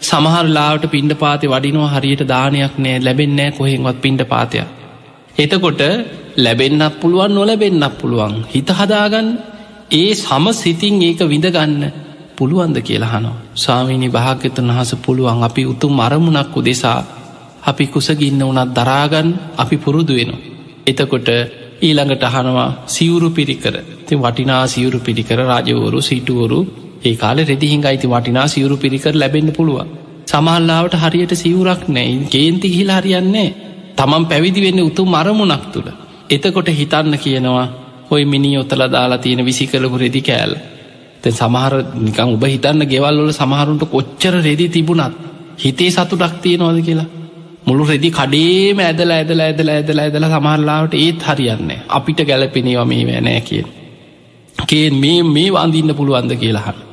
[0.00, 4.64] සමහරලාට පින්ඩ පාති වඩිනවා හරියට දානයක් නෑ ලැබෙන්නෑ කොහෙන්වත් පින්ඩ පාතිය.
[5.36, 5.80] එතකොට
[6.36, 9.28] ලැබෙන්න්නක් පුළුවන් නොලැබෙන්න්නක් පුළුවන් හිත හදාගන්න
[9.92, 11.92] ඒ සම සිතින් ඒක විඳගන්න
[12.36, 13.42] පුළුවන්ද කියලාහනවා.
[13.54, 17.00] ස්වාමීනි භාග්‍යතුන් වහස පුළුවන් අපි උතුම් අරමුණක් උදෙසා
[17.62, 20.44] අපි කුසගින්න වනත් දරාගන්න අපි පුරුදු වෙනවා.
[20.86, 21.28] එතකොට
[21.78, 23.74] ඊළඟට අහනවා සිවුරු පිරිකර
[24.06, 26.58] ති වටිනා සිවුරු පිරිකර රජවරු සිටුවරු
[27.02, 29.78] ඒ කාල රෙදිහිං අයිති වටිනා සිවුරු පිරිකර ලැබෙන්න්න පුළුව.
[30.26, 33.48] සමල්ලාවට හරියට සිවුරක් නෑ ගේන්ති හිල් හරියන්නේ
[33.96, 35.88] තමන් පැවිදි වෙන්න උතුම් මරමුණක් තුළ.
[36.30, 37.66] එතකොට හිතන්න කියනවා
[38.10, 40.52] හොයි මිනි ඔත්තල දාලා තියෙන විසි කලපු රෙදි කෑල්.
[41.22, 45.14] තැ සමහර නිකං උබ හිතන්න ගෙවල්වල සමහරුන්ට කොච්චර රෙදි තිබුණත්
[45.58, 47.08] හිතේ සතුටක් තියෙනවාද කියලා.
[47.66, 53.40] මුළු රෙදි කඩේම ඇදල ඇදල ඇදල ඇදල ඇදල සමහරලාවට ඒත් හරියන්න අපිට ගැලපෙනවා මේ වැනෑ
[53.40, 53.68] කියෙන්.
[54.64, 56.85] කේන් මේ මේ වන්දින්න පුළුවන්ද කියලාහන්න.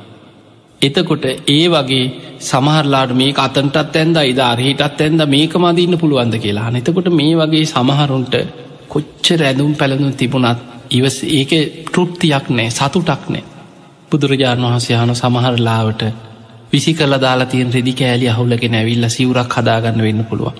[0.84, 2.04] එතකොට ඒ වගේ
[2.40, 8.34] සමහරලාට මේ අතන්ටත් ඇන්ද ඉදාරහිටත් ඇන්ද මේක මදින්න පුළුවන්ද කියලා එතකොට මේ වගේ සමහරුන්ට
[8.88, 11.52] කොච්ච රැඳුම් පැළඳුම් තිබුණත් ඉවස ඒක
[11.86, 13.44] තෘප්තියක් නෑ සතුටක් නෑ
[14.10, 16.02] බුදුරජාණන් වහන්සේ හනු සමහරලාවට
[16.72, 20.56] විසි කල දාලා තියෙන් රෙදි කෑලි අහුලගෙන ඇවිල්ල සිවරක් හදාගන්න වෙන්න පුළුවන්.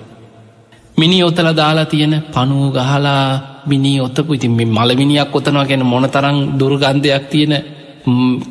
[0.97, 3.23] මිනි ඔතල දාලා තියෙන පනුව ගහලා
[3.65, 7.53] මිනි ඔත්තපු ඉතින් මේ මලමිනියක් ඔතනවා ගැන මොන තරං දුර්ගන්ධයක් තියෙන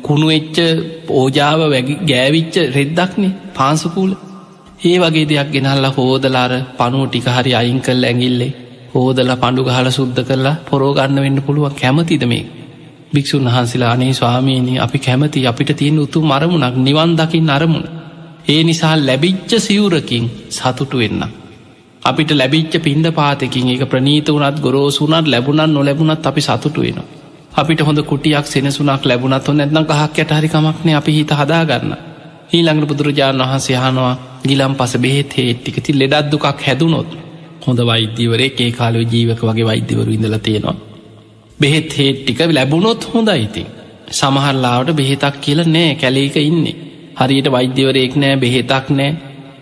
[0.01, 0.57] කුණු එච්ච
[1.11, 1.61] ඕජාව
[2.03, 4.11] ගෑවිච්ච රෙද්දක්නේ පාන්සකූල
[4.81, 8.51] ඒ වගේ දෙයක් ගෙනල්ල හෝදලාර පනුව ටික හරි අයින් කල් ඇඟිල්ලේ
[8.93, 12.45] හෝදල පණ්ඩු ගහල සුද්ධ කරලා පොරෝගන්න වෙන්න පුළුවන් කැමතිද මේ
[13.13, 17.85] භික්‍ෂූන් වහන්සේලා අනේ ස්වාමීනී අපි කැමති අපිට තියෙන උතු මරමුණක් නිවන් දකිින් අරමුණ.
[18.47, 21.21] ඒ නිසා ලැබිච්ච සිවුරකින් සතුටු වෙන්න.
[22.03, 26.99] අපිට ලැබිච්ච පින්ඩ පාතකින් එක ප්‍රනීත වනත් ගොරෝසුනත් ලැබුණත් නොලැබුණත් අපි සතුටු වෙන.
[27.55, 31.91] අපිට හොඳ කුටියක් සෙනසුනක් ලැබුණත් හො නැත්නම් කහක් යට හරිකමක්න අපි හිත හදාගන්න.
[32.51, 34.13] ඊළඟට බුදුරජාණන් වහන්සේ හනවා
[34.43, 37.09] ගිලම් පස බෙහෙත් හේට්ටිකති ලෙඩත්දුකක් හැදුනොත්
[37.61, 40.75] හොඳ වෛද්‍යවරේ ඒ කාලව ජීවක වගේ වෛද්‍යවරු ඉඳල තියෙනවා.
[41.59, 43.67] බෙහෙත් හේත් ටික ලැබුණොත් හොඳ ඉතින්.
[44.11, 46.75] සමහරලාවට බෙහෙතක් කියල නෑ කැලේක ඉන්නේ.
[47.15, 49.11] හරියට වෛද්‍යවරයෙක් නෑ බෙහෙතක් නෑ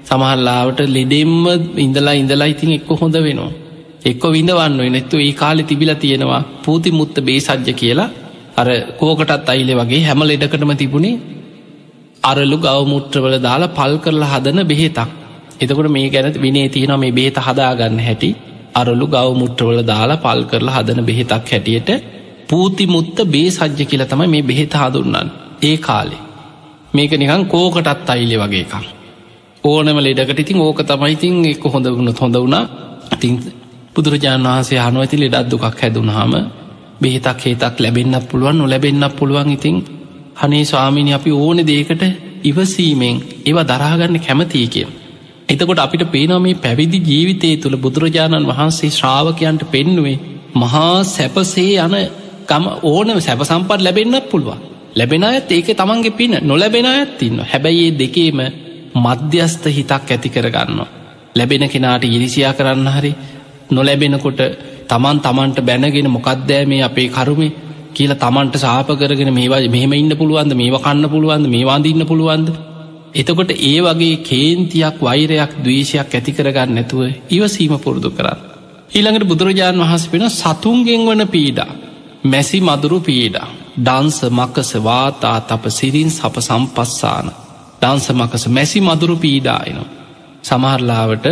[0.04, 1.44] සමහල්ලාවට ලෙඩෙම්ම
[1.78, 3.52] ඉඳලා ඉඳලා ඉතින් එක්ක හොඳ වෙනවා.
[4.06, 8.10] එක්ක විඳවන්න නැත්තු ඒ කාලෙ තිබිල තියෙනවා පූති මුත්ත බේසජ්ජ කියලා.
[8.58, 8.68] අර
[9.00, 11.22] කෝකටත් අයිලෙ වගේ හැම ලෙඩකටම තිබුණේ.
[12.24, 15.10] අරලු ගවමුත්‍රවල දාලා පල් කරලා හදන බෙහෙතක්.
[15.62, 18.30] එතකොට මේ ගැන විනේ තියෙන මේ බේත හදාගන්න හැටි.
[18.76, 21.90] අරලු ගවමුට්‍රවල දාලා පල් කරලා හදන බෙහෙතක් හැටියට
[22.50, 26.22] පූතිමුත්ත බේ සජ්‍ය කියල තමයි මේ බෙහෙත හදුන්නන් ඒ කාලේ.
[26.94, 28.74] මේක නිකං කෝකටත් අයිලෙ වගේ එකක්.
[29.64, 32.66] ඕනම ලෙඩකට ඉතින් ඕක තමයිඉතින් එක හොඳ වුණ හොඳ වුණා.
[33.14, 33.63] ඉතින්
[33.96, 36.34] බුදුරජාණන් වහන්සේ හනුව ඇති ලෙඩත් දුකක් හැදුනහම
[37.02, 39.50] බෙහිතක් හේතක් ලැබෙන්න්නක් පුළුවන් නොලැබෙන්න්නක් පුළුවන්.
[39.52, 39.76] ඉතින්
[40.38, 42.04] හනේ ස්වාමිනි අපි ඕන දේකට
[42.44, 44.88] ඉවසීමෙන් ඒවා දරාගන්න කැමතිය කිය
[45.50, 50.18] එතකොට අපිට පේනවා මේ පැවිදි ජීවිතය තුළ බුදුරජාණන් වහන්සේ ශ්‍රාවකයන්ට පෙන්නුවේ
[50.56, 51.96] මහා සැපසේ යන
[52.48, 54.60] ගම ඕනම සැප සම්පත් ලැබෙන්න්නත් පුළුවන්.
[54.96, 58.40] ලැබෙන අයත් ඒක තමන්ගේ පින නොලැබෙන අයත් ඉන්න හැබැයි ඒ දෙකේම
[58.96, 60.90] මධ්‍යස්ථ හිතක් ඇති කරගන්නවා.
[61.36, 63.12] ලැබෙන කෙනාට ඉරිසියා කරන්න හරි
[63.74, 64.42] නොලැබෙනකොට
[64.88, 67.56] තමන් තමන්ට බැනගෙන මොකක්දෑ මේ අපේ කරුමේ
[67.94, 72.50] කියලා තමන්ට සාප කරගෙන මේවා මෙහෙම ඉන්න පුළුවන්ද මේවා කන්න පුළුවන්ද මේවාදින්න පුළුවන්ද
[73.14, 78.40] එතකොට ඒ වගේ කේන්තියක් වෛරයක් දවේශයක් ඇති කරගන්න නැතුව ඉවසීම පුරුදු කරන්න.
[78.92, 81.72] ඊළඟට බුදුරජාණන් වහස පෙන සතුන්ගෙන් වන පීඩා.
[82.24, 83.48] මැසි මදුරු පීඩා.
[83.78, 87.28] ඩන්ස මකස වාතා තප සිරින් සප සම්පස්සාන.
[87.82, 89.90] ඩන්ස මකස මැසි මදුරු පීඩායනවා.
[90.44, 91.26] සමහරලාවට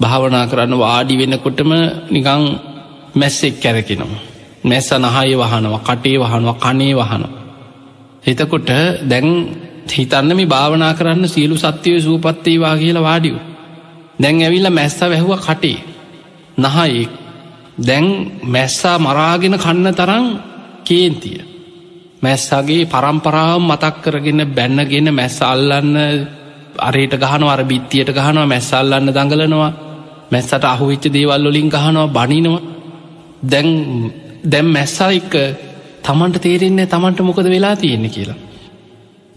[0.00, 1.70] භාවනා කරන්න වාඩි වෙනකොටම
[2.10, 2.42] නිකං
[3.14, 4.20] මැස්සෙක් කැරකෙනවා.
[4.62, 7.30] මැස්ස නහය වහනවා කටේ වහනවා කනේ වහනවා.
[8.24, 8.70] එතකොට
[9.02, 9.28] දැන්
[9.88, 13.38] හිතන්න මේ භාවනා කරන්න සියලු සත්‍යය සූපත්තේවා කියලා වාඩියු.
[14.18, 15.78] දැන් ඇවිල්ල මැස්ස වැැහුව කටේ
[16.58, 17.08] නහයි
[17.78, 18.06] දැන්
[18.44, 20.26] මැස්සා මරාගෙන කන්න තරං
[20.84, 21.40] කේන්තිය.
[22.22, 25.96] මැස්සගේ පරම්පරාව මතක් කරගෙන බැන්නගෙන මැස්ස අල්ලන්න
[26.78, 29.89] අරයට ගහන අර බිත්තියට ගහනවා මැස්සල්ලන්න දඟලනවා
[30.30, 32.62] මැස්සට අහුවිච්ච දේවල් වලින් ගහනවා බනිනවා.
[33.42, 33.68] දැන්
[34.44, 35.34] දැම් මැස්සා එක්ක
[36.02, 38.38] තමන්ට තේරෙන්නේ තමන්ට මොකද වෙලා තියෙන්නේ කියලා.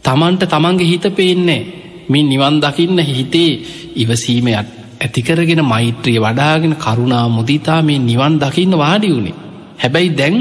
[0.03, 1.61] තමන්ට තමන්ගේ හිත පේන්නේ
[2.09, 3.51] මින් නිවන් දකින්න හිතේ
[3.95, 4.67] ඉවසීමයක්
[5.01, 9.39] ඇතිකරගෙන මෛත්‍රිය වඩාගෙන කරුණා මුදිතා මේ නිවන් දකින්න වාඩි වුණේ
[9.79, 10.37] හැබැයි දැන්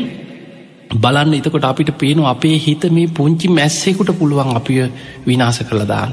[0.95, 4.83] බලන්න එතකොට අපිට පේනු අපේ හිත මේ පුංචි මැස්සෙකුට පුළුවන් අපිය
[5.27, 6.11] විනාස කළදාන්න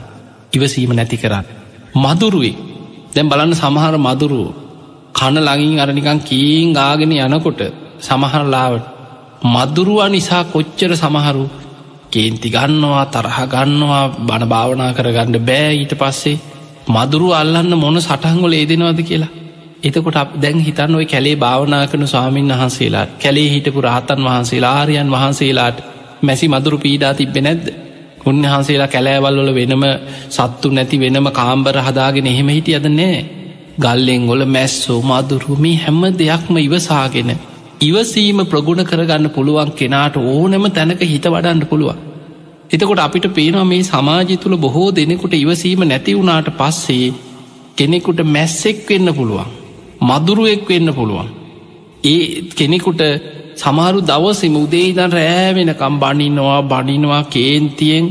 [0.54, 1.46] ඉවසීම නැති කරන්න.
[1.96, 2.56] මදුරුවේ
[3.10, 4.48] දැම් බලන්න සමහර මදුරුව
[5.14, 7.62] කණ ලඟින් අරනිකං කීන් ගාගෙන යනකොට
[8.00, 8.86] සමහරලාවට
[9.46, 11.46] මදුරුවා නිසා කොච්චර සමහරු
[12.10, 16.38] කේන්ති ගන්නවා තරහ ගන්නවා බණ භාවනා කරගන්න බෑ ඊට පස්සේ
[16.90, 19.34] මදුරු අල්ලන්න මොන සටහංගොල ඒදෙනවාද කියලා.
[19.80, 25.78] එතකොට දැන් හිතන්න ඔයි කැලේ භාවනා කන ස්වාමීන් වහන්සේලාට කැලේ හිටපු රහතන් වහන්සේලා ආරයන් වහන්සේලාට
[26.22, 27.68] මැසි මදුරු පීඩා තිබෙ නැද්ද?
[28.26, 29.84] උන්වහන්සේලා කැලෑවල්වල වෙනම
[30.30, 33.20] සත්තු නැති වෙනම කාම්බර හදාගෙන එහෙම හිටිය අද නෑ
[33.78, 37.32] ගල්ලෙන් ගොල මැස්සෝ මදුරුමි හැම්ම දෙයක්ම ඉවසාගෙන
[37.82, 42.00] ඉවසීම ප්‍රගුණ කරගන්න පුළුවන් කෙනාට ඕනම තැනක හිත වඩන්න පුළුවන්.
[42.70, 47.14] එතකොට අපිට පේනවා මේ සමාජි තුළ බොහෝ දෙනෙකුට ඉවසීම නැති වුණාට පස්සේ
[47.78, 49.50] කෙනෙකුට මැස්සෙක් වෙන්න පුළුවන්.
[50.02, 51.30] මදුරුවෙක් වෙන්න පුළුවන්.
[52.04, 53.02] ඒ කෙනෙකුට
[53.60, 58.06] සමාරු දවසෙම උදේදන් රෑවෙනකම් බනිනවා බනිනවා කේන්තියෙන්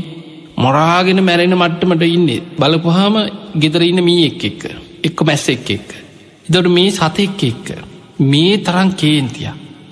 [0.57, 3.15] මොරාගෙන මැරෙන මට්ටමට ඉන්නේ බලපුහාම
[3.55, 4.63] ගෙදරඉන්න මී එක් එක්ක
[5.03, 5.89] එක්ක මැස්සෙක් එක්ක.
[6.45, 7.67] එදොට මේ සතෙක් එක්ක
[8.23, 9.51] මේ තරන් කේන්තිය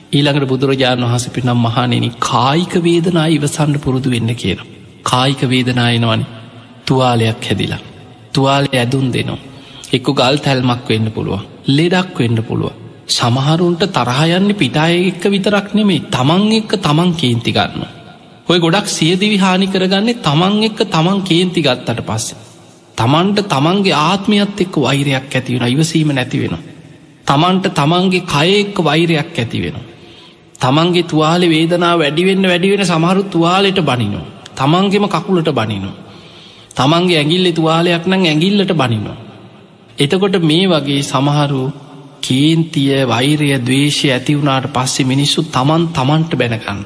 [0.10, 4.60] ඊළඟට බුදුරජාණන් වහස පිනම් මහනෙන කායික වේදනා ඉවසන්න පුරුදු වෙන්න කියන.
[5.04, 6.26] කායික වේදනායනවන
[6.86, 7.86] තුවාලයක් හැදිලා.
[8.34, 9.46] තුවාලය ඇදුන් දෙනවා.
[9.93, 11.41] එක්කු ගල් තැල්මක් වෙන්න පුළුව.
[11.70, 12.74] ලෙඩක් වෙන්න පුළුව.
[13.08, 17.84] සමහරුන්ට තරහයන්න පිටාය එක්ක විතරක් නෙමේ තමන් එක්ක තමන් කේන්ති ගන්න.
[18.48, 22.38] ඔය ගොඩක් සියදිවි හානි කරගන්නේ තමන් එක්ක තමන් කේන්ති ගත්තට පස්සේ.
[22.98, 26.63] තමන්ට තමන්ගේ ආත්මයත් එක්ක වෛරයක් ඇතිවෙන ඉවසීම නැති වෙනවා.
[27.26, 29.78] තමන්ට තමන්ගේ කයෙක්ක වෛරයක් ඇති වෙන.
[30.60, 34.26] තමන්ගේ තුවාලෙ වේදනා වැඩිවෙන්න වැඩිවෙන සමහරු තුවාලෙට බනිනෝ.
[34.54, 35.96] තමන්ගෙම කකුලට බනිනෝ.
[36.76, 39.17] තමන්ගේ ඇගිල්ලෙ තුවාලයක් නං ඇගිල්ලට බනිනවා.
[39.98, 41.63] එතකොට මේ වගේ සමහරු
[42.28, 46.82] කේන්තිය වෛරය දවේශය ඇතිවුණට පස්සෙ මිනිස්සු තමන් තමන්ට බැනගන්න.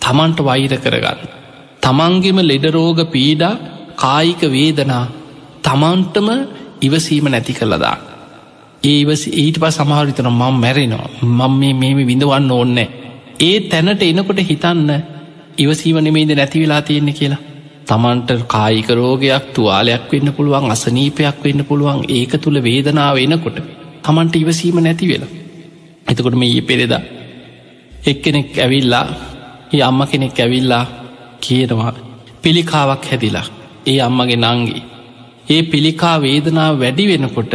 [0.00, 1.20] තමන්ට වෛර කරගන්න.
[1.82, 3.54] තමන්ගෙම ලෙඩරෝග පීඩා
[3.96, 5.04] කායික වේදනා
[5.62, 6.28] තමන්ටම
[6.80, 7.96] ඉවසීම නැති කළදා.
[8.84, 12.78] ඒවස ඊට පස් සමහරිතන මං මැරෙනවා මං මේ මේම විඳවන්න ඕන්න
[13.40, 14.90] ඒ තැනට එනකොට හිතන්න
[15.58, 17.42] ඉවසීවනෙමේද නැතිවෙලා තියෙන්නේ කියලා
[17.84, 23.58] තමන්ට කායික රෝගයක් තුවාලයක් වෙන්න පුළුවන් අසනීපයක් වෙන්න පුළුවන් ඒක තුළ වේදනාව එනකොට
[24.04, 25.32] තමන්ට ඉවසීම නැති වෙලා
[26.06, 27.02] එතකොට මේ පෙරෙදා
[28.04, 29.06] එක්කෙනෙක් ඇවිල්ලා
[29.72, 30.84] ඒ අම්ම කෙනෙක් ඇවිල්ලා
[31.40, 31.94] කියනවා
[32.42, 33.46] පිළිකාවක් හැදිලා
[33.86, 34.82] ඒ අම්මගේ නංගි
[35.46, 37.54] ඒ පිළිකා වේදනාව වැඩි වෙනකොට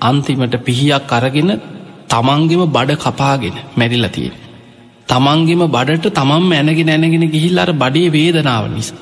[0.00, 1.50] අන්තිමට පිහියක් අරගෙන
[2.08, 4.34] තමන්ගෙම බඩ කපාගෙන මැරිලතියෙන්.
[5.08, 9.00] තමන්ගෙම බඩට තමන් ඇනගෙන ඇනගෙන ගිහිල් අර බඩේ වේදනාව නිසා.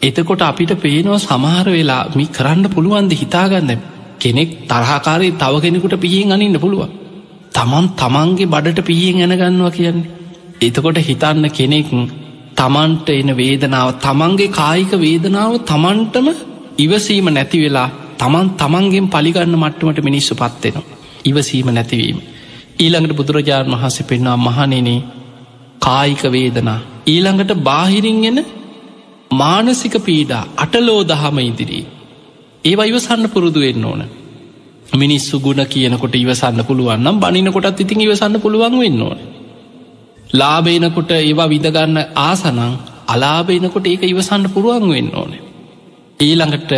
[0.00, 3.82] එතකොට අපිට පේනවා සමහර වෙලා මි කරන්න පුළුවන්ද හිතාගන්න
[4.20, 6.90] කෙනෙක් තරහකාරී තව කෙනෙකුට පිහින් අනින්න පුළුවන්.
[7.52, 10.10] තමන් තමන්ගේ බඩට පිහියෙන් ඇනගන්නවා කියන්නේ.
[10.60, 11.88] එතකොට හිතන්න කෙනෙක්
[12.56, 16.28] තමන්ට එන වේදනාව තමන්ගේ කායික වේදනාව තමන්ටම
[16.78, 20.86] ඉවසීම නැති වෙලා තමන් තමන්ගෙන් පලිගන්න මට්ටමට මිනිස්සු පත්වෙනවා.
[21.24, 22.18] ඉවසීම නැතිවීම.
[22.78, 25.00] ඊළඟට බුදුරජාණන් වහන්සේ පෙන්වා මහනෙනේ
[25.80, 26.80] කායික වේදනා.
[27.06, 28.38] ඊළඟට බාහිරිංගෙන
[29.32, 31.84] මානසික පීඩා අටලෝ දහම ඉදිරී.
[32.66, 34.02] ඒවා ඉවසන්න පුරුදු වෙන්න ඕන.
[34.94, 39.18] මිනිස්සු ගුණ කියනකොට ඉවසන්න පුළුවන්නම් බනිනකොටත් ඉතින් ඉවසන්න පුළුවන් වෙන්න ඕන.
[40.32, 42.60] ලාබේනකොට ඒවා විදගන්න ආසනං
[43.06, 45.32] අලාබේනකොට ඒක ඉවසන්න පුරුවන් වෙන්න ඕන.
[46.20, 46.72] ඊළඟට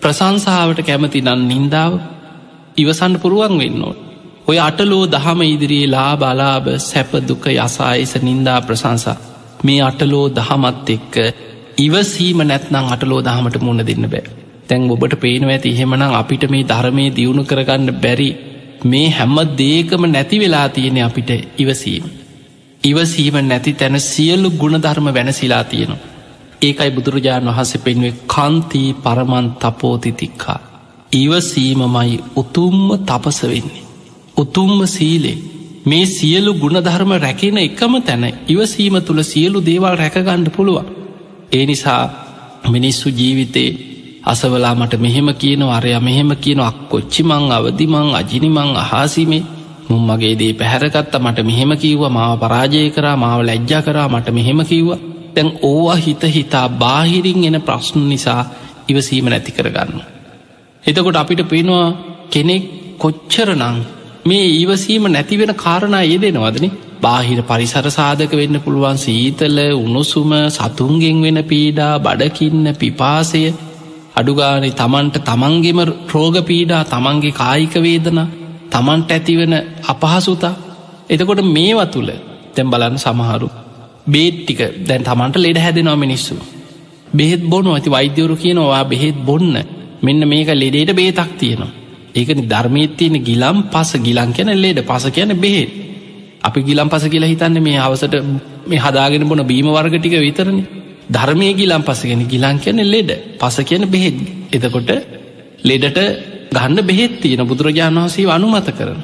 [0.00, 1.92] ප්‍රසංසාාවට කැමති නන් නින්දාව
[2.76, 4.00] ඉවසන්න පුරුවන් වෙන්න ඕට.
[4.46, 9.16] ඔය අටලෝ දහම ඉදිරියේ ලා බලාබ සැප දුක යසායිස නින්දා ප්‍රසංසා
[9.64, 11.14] මේ අටලෝ දහමත් එක්ක
[11.78, 14.37] ඉවසීම නැත්නම් අටලෝ දහමට මුණ දෙන්න බෑ.
[14.68, 18.30] තැන් ඔබට පේනව ඇති එහෙමනම් අපිට මේ ධර්මය දියුණු කරගන්න බැරි
[18.84, 22.04] මේ හැම්ම දේකම නැති වෙලා තියෙනෙ අපිට ඉවසීම.
[22.82, 26.06] ඉවසීම නැති තැන සියලු ගුණධර්ම වැනසිලා තියෙනවා.
[26.60, 30.60] ඒකයි බුදුරජාණන් වහස පෙන්වේ කන්තිී පරමන් තපෝතිතික්කා.
[31.14, 33.84] ඉවසීමමයි උතුම්ම තපස වෙන්නේ.
[34.36, 35.38] උතුම්ම සීලේ
[35.86, 40.86] මේ සියලු ගුණධර්ම රැකෙන එකම තැන ඉවසීම තුළ සියලු දේවල් රැකගණ්ඩ පුළුවන්.
[41.52, 42.02] ඒ නිසා
[42.66, 43.87] මිනිස්සු ජීවිතේ
[44.28, 49.44] අසවලා මට මෙහෙම කියන අරය මෙහෙම කියන අක්කොච්චිමං අවදිමං අජිනිමං අහාසිමේ
[49.88, 54.60] මුම් මගේ දේ පැහැරගත්ත මට මෙහෙම කිව්ව මාව පරාජය කරා මාව ලැජ්ජා කරා මට මෙහෙම
[54.62, 54.98] කිව්වා.
[55.34, 58.42] තැන් ඕවා හිත හිතා බාහිරින් එන ප්‍රශ්න නිසා
[58.88, 60.00] ඉවසීම නැති කරගන්න.
[60.84, 61.86] එතකොට අපිට පෙනවා
[62.28, 62.64] කෙනෙක්
[62.98, 63.78] කොච්චරනං
[64.24, 71.94] මේ ඊවසීම නැතිවෙන කාරණා යෙදෙනවදනේ බාහිර පරිසර සාධක වෙන්න පුළුවන් සීතල උණුසුම සතුන්ගෙන් වෙන පීඩා
[71.98, 73.42] බඩකින්න පිපාසය.
[74.18, 78.20] අඩුගානේ තමන්ට තමන්ගෙම රෝග පීඩා තමන්ගේ කායික වේදන
[78.68, 79.54] තමන්ට ඇතිවෙන
[79.84, 80.54] අපහසුතා.
[81.08, 82.10] එතකොට මේවා තුළ
[82.54, 83.48] තැම් බලන්න සමහරු.
[84.06, 86.34] බේට්ටික දැන් තමන්ට ලෙඩ හැදෙනවා මිනිස්සු.
[87.10, 89.56] බෙහෙත් බොනු ඇති වෛද්‍යවරු කියනවා බෙහෙත් බොන්න.
[90.02, 91.70] මෙන්න මේක ලෙඩේට බේතක් තියෙනවා.
[92.14, 93.90] ඒකන ධර්මීත් තියෙන ගිලම් පස.
[93.98, 95.70] ගිලන් කියන ලේඩ පස කියන බෙහෙත්.
[96.40, 98.14] අපි ගිලම් පස කියලා හිතන්න මේ හවසට
[98.66, 100.60] මේ හදාගෙන බොන බීම වර්ගටික විතරණ
[101.08, 103.10] ධර්මය ගිලම් පසගෙන ගිලන් කියන ලෙඩ.
[103.38, 104.16] පස කියන බෙහෙත්.
[104.52, 104.90] එතකොට
[105.62, 105.98] ලෙඩට
[106.52, 109.00] ගන්න බෙහෙත් තියෙන බුදුරජාණන් වහසේ අනුමත කරන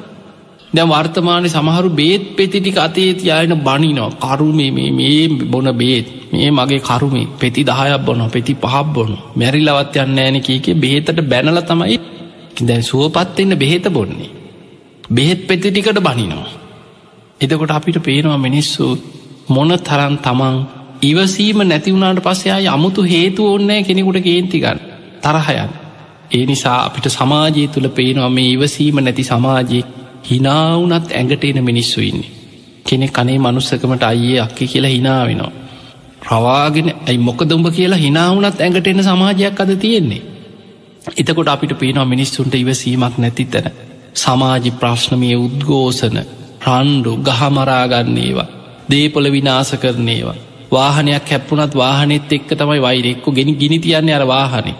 [0.73, 7.27] දැ වර්තමානය සමහරු බේත් පෙතිටික අතේ තියන බනිනෝ කරුමේ මේ බොන බේත් මේ මගේ කරුමේ.
[7.35, 11.97] පෙති දහයක් බොන පෙති පහක් බොන මැරිලවත් යන්න ෑන කියක බෙහෙතට බැනල තමයි
[12.59, 14.31] දැන් සුවපත්වෙන්න බෙහෙත බොන්නේ.
[15.09, 16.47] බෙහෙත් පෙතිටිකට බනිනවා.
[17.41, 18.85] එතකොට අපිට පේනවා මිනිස්සු
[19.47, 20.55] මොන තරන් තමන්
[21.05, 24.79] ඉවසීම නැතිවුණට පස්සයා අමුතු හේතු ඕන්නෑ කෙනෙකුට කේන්තිගන්න
[25.23, 25.71] තරහයන්
[26.31, 29.83] ඒ නිසා අපිට සමාජය තුළ පේනවා මේ ඉවසීම නැති සමාජයේ
[30.25, 32.31] හිනාවනත් ඇඟට එන මිනිස්සු ඉන්නේ.
[32.83, 35.51] කෙනෙ කනේ මනුස්සකමට අයියේ අක්කි කියලා හිනාවෙනවා
[36.21, 40.23] ප්‍රවාගෙන ඇයි මොකදම්ඹ කියලා හිනාවනත් ඇඟට එන සමාජයක් අද තියෙන්නේ?
[41.15, 43.71] එතකොට අපිට පේනවා මිනිස්සුන්ට ඉවසීමක් නැති තැන.
[44.15, 46.17] සමාජි ප්‍රශ්නමය උද්ගෝසන
[46.65, 48.49] රන්ඩු ගහමරාගන්නේවා
[48.89, 50.37] දේපොල විනාස කරනේවා
[50.75, 54.75] වාහනයක් හැප්පුනත් වාහනෙත් එක්ක තමයි වෛරෙක්කු ගෙන ගිනි තියන්නේ අර වාහනේ.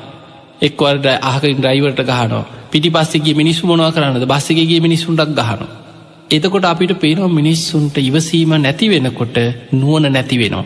[0.62, 2.45] එක්වරට අහකින් ඩ්‍රයිවර්ට ගහනවා.
[2.71, 4.25] පිටි පස්සෙගේ මිනිස්සු මොවා කරන්නද?
[4.25, 5.73] බස්සගේ මිනිසුන්ටක් ගහනවා.
[6.29, 9.38] එතකොට අපිට පේනවා මිනිස්සුන්ට ඉවසීම නැති වෙනකොට
[9.73, 10.65] නුවන නැති වෙනවා.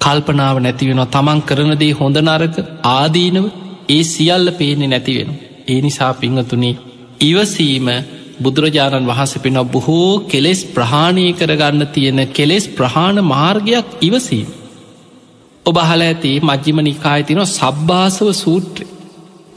[0.00, 2.56] කල්පනාව නැතිවෙනවා තමන් කරන දේ හොඳ නරක
[2.90, 3.46] ආදීනව
[3.88, 5.30] ඒ සියල්ල පේනෙ නැතිවෙන.
[5.68, 6.74] ඒ නිසා පිංහතුනේ
[7.20, 7.88] ඉවසීම
[8.40, 14.48] බුදුරජාණන් වහස පෙන බොහෝ කෙලෙස් ප්‍රහාණය කරගන්න තියෙන කෙලෙස් ප්‍රහාණ මාර්ගයක් ඉවසීම.
[15.66, 18.86] ඔබහල ඇති මජ්ජිම නිකාය තින සබ්භාසව සූත්‍රය.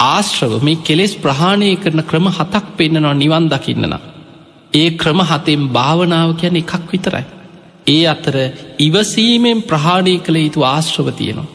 [0.05, 3.95] ආශ්‍රව මේ කෙලෙස් ප්‍රහාණය කරන ක්‍රම හතක් පෙන්න්නනවා නිවන් දකින්නන.
[4.73, 7.25] ඒ ක්‍රම හතෙන් භාවනාව කියන එකක් විතරයි.
[7.87, 8.35] ඒ අතර
[8.79, 11.51] ඉවසීමෙන් ප්‍රහාණය කළ යුතු ආශ්‍රව තියෙනවා.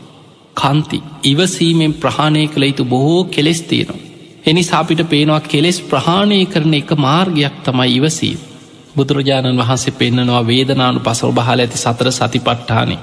[0.56, 4.07] කන්ති ඉවසීමෙන් ප්‍රහාණය කළ යුතු බොහෝ කෙලෙස් තියෙනවා.
[4.48, 8.36] එනි සාපිට පේනවා කෙලෙස් ප්‍රහාණය කරන එක මාර්ගයක් තමයි ඉවසී.
[8.96, 12.96] බුදුරජාණන් වහන්සේ පෙන්න්නනවා වේදනානු පසව බහල ඇති සතර සතිපට්ඨානය.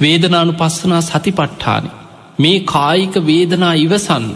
[0.00, 1.90] වේදනානු පස්සනා සතිපට්ඨානය.
[2.38, 4.26] මේ කායික වේදනා ඉවසන්න.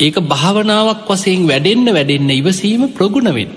[0.00, 3.50] ඒක භාවනාවක් වසයෙන් වැඩෙන්න්න වැඩෙන්න ඉවසීම ප්‍රගුණවෙන්.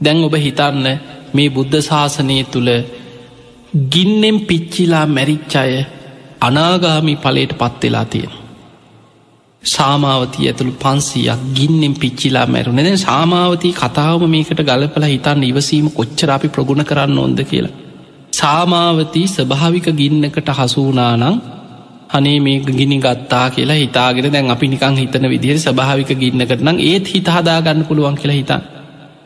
[0.00, 0.86] දැන් ඔබ හිතන්න
[1.34, 2.70] මේ බුද්ධ ශාසනය තුළ
[3.88, 5.72] ගින්නෙන් පිච්චිලා මැරිච්චාය
[6.40, 8.41] අනාගාමි පලට පත්වෙලා තියෙන.
[9.62, 16.84] සාමාවතී ඇතුළු පන්සියක් ගින්නෙන් පිච්චිලා මැරුණ දැ සාමාවතී කතාවම මේකට ගලපල හිතන්න ඉවසීම කොච්චරාපි ප්‍රගුණ
[16.84, 17.74] කරන්න ඕොද කියලා.
[18.32, 21.24] සාමාවතී ස්භාවික ගින්නකට හසුනානං
[22.10, 27.06] අනේ මේ ගිනි ගත්තා කියලා හිතාගෙන දැන් අපි නිකං හිතන විදිහර ස්භාවික ගින්නකට නම් ඒත්
[27.06, 28.60] හිත හදාගන්න පුළුවන් කියලා හිතා.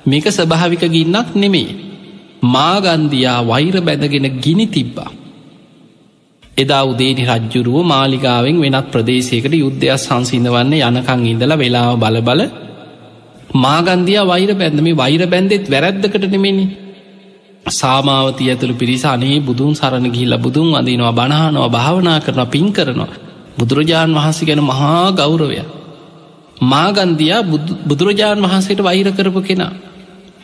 [0.06, 1.68] මේක ස්භාවික ගින්නක් නෙමේ.
[2.46, 5.10] මාගන්දයා වෛර බැඳගෙන ගිනි තිබ්බා.
[6.56, 12.42] එදා උදේනි රජ්ජුරුව මාලිකාවෙන් වෙනත් ප්‍රදේශයකට යුද්ධයක් සංසිඳවන්න යනකං ඉඳලා වෙලාව බලබල
[13.56, 16.64] මාගන්දයා වෛර බැඳ මේ වෛර බැන්දෙත් වැරැද්දකට නෙමෙනි
[17.72, 23.12] සාමාවති ඇතුළු පිරිස අනේ බුදුන් සරණ ගිහිල්ල බුදුන් අදිනවා බණහනවා භාවනා කරන පින් කරනවා.
[23.58, 25.58] බුදුරජාණන් වහන්සේ ගැන මහා ගෞරවය
[26.64, 27.40] මාගන්දයා
[27.84, 29.72] බුදුරජාණන් වහන්සේට වෛර කරපු කෙනා.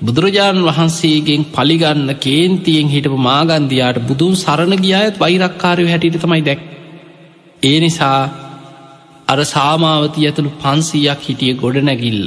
[0.02, 6.60] බුදුරජාණන් වහන්සේගෙන් පලිගන්න කේන්තියෙන් හිටපු මාගන්දයාට බුදුන් සරණ ගියායත් වෛරක්කාරය හැටියට තමයි දැක්.
[7.62, 8.18] ඒ නිසා
[9.28, 12.26] අර සාමාවති ඇතුළු පන්සීයක් හිටිය ගොඩනැගිල්ල.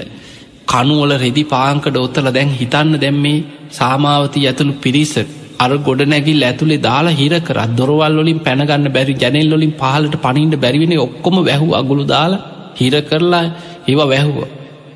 [0.66, 5.14] කනුවල රෙදි පාංකඩ ඔත්තල දැන් හිතන්න දැම්මේ සාමාවති ඇතුළු පිරිස
[5.60, 12.06] අර ගොඩනැගිල් ඇතුළේ දාලා හිරකරත් දොරවල්ලින් පැනගන්න බැරි ජැනෙල්ලොලින් පහලට පනින්ට බැරිවෙන ඔක්කොම වැැහු අගුළු
[12.08, 12.44] දාලා
[12.76, 13.46] හිර කරලා
[13.86, 14.40] ඒවා වැැහුව.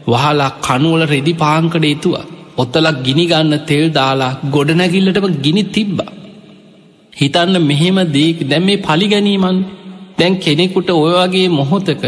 [0.07, 2.27] වහලා කනුවල රෙදි පාංකඩ එතුවා
[2.59, 6.11] ඔත්තලක් ගිනිගන්න තෙල් දාලා ගොඩනැගිල්ලටම ගිනි තිබ්බා.
[7.13, 9.59] හිතන්න මෙහෙම දේක් දැම් මේ පලිගැනීමන්
[10.17, 12.03] දැන් කෙනෙකුට ඔයවාගේ මොහොතක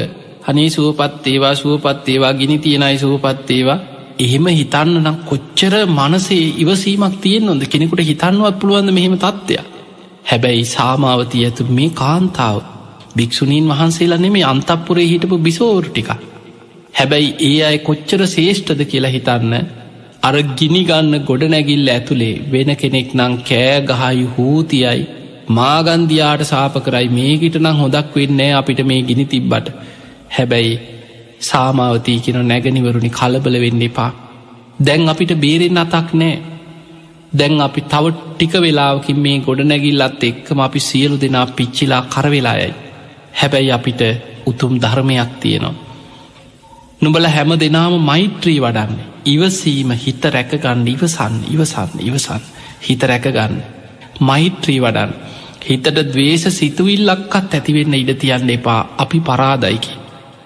[0.46, 3.80] හනේ සුවපත් ඒවා සුවපත් ඒවා ගිනි තියෙනයි සුවපත් ඒවා
[4.20, 9.58] එහෙම හිතන්න නම් කොච්චර මනසේ ඉවසීමක් තියෙන් නොද කෙනෙකුට හිතන්නවත් පුළුවන්ද මෙහෙම තත්ත්වය
[10.26, 12.58] හැබැයි සාමාවති ඇතු මේ කාන්තාව
[13.18, 16.10] භික්‍ෂුණීන් වහන්සේලා නෙමේ අන්තපුරේ හිටපු බිසෝර ටික
[16.94, 19.54] හැබැයි ඒ අය කොච්චර ශේෂ්ඨද කියලා හිතන්න
[20.24, 25.02] අර ගිනිගන්න ගොඩනැගිල්ල ඇතුළේ වෙන කෙනෙක් නං කෑ ගහයි හූතියයි
[25.50, 29.68] මාගන්දයාට සාප කරයි මේකිට නං හොදක් වෙන්නේ අපිට මේ ගිනි තිබ්බට.
[30.30, 30.80] හැබැයි
[31.42, 34.12] සාමාවතී කෙන නැගනිවරුණි කලබල වෙන්න එපා.
[34.80, 36.36] දැන් අපිට බේරෙන් අතක් නෑ
[37.34, 42.74] දැන් අපි තව ටික වෙලාවකින් මේ ගොඩනැගිල්ලත් එක්කම අපි සියලු දෙනා පිච්චිලා කරවෙලායයි
[43.34, 44.02] හැබැයි අපිට
[44.46, 45.80] උතුම් ධර්මයක් තියෙනවා.
[47.02, 49.11] නුඹල හැම දෙනාම මෛත්‍රී වඩන්න.
[49.26, 52.44] ඉවසීම හිත රැකගන්න ඉවසන්න ඉවසන්න ඉවසන්න.
[52.82, 53.56] හිත රැකගන්න
[54.22, 55.12] මෛත්‍රී වඩන්
[55.62, 58.82] හිතට දවේශ සිතුවිල්ලක්කත් ඇතිවෙන්න ඉඩ තියන්න එපා.
[58.98, 59.94] අපි පරාදයිකි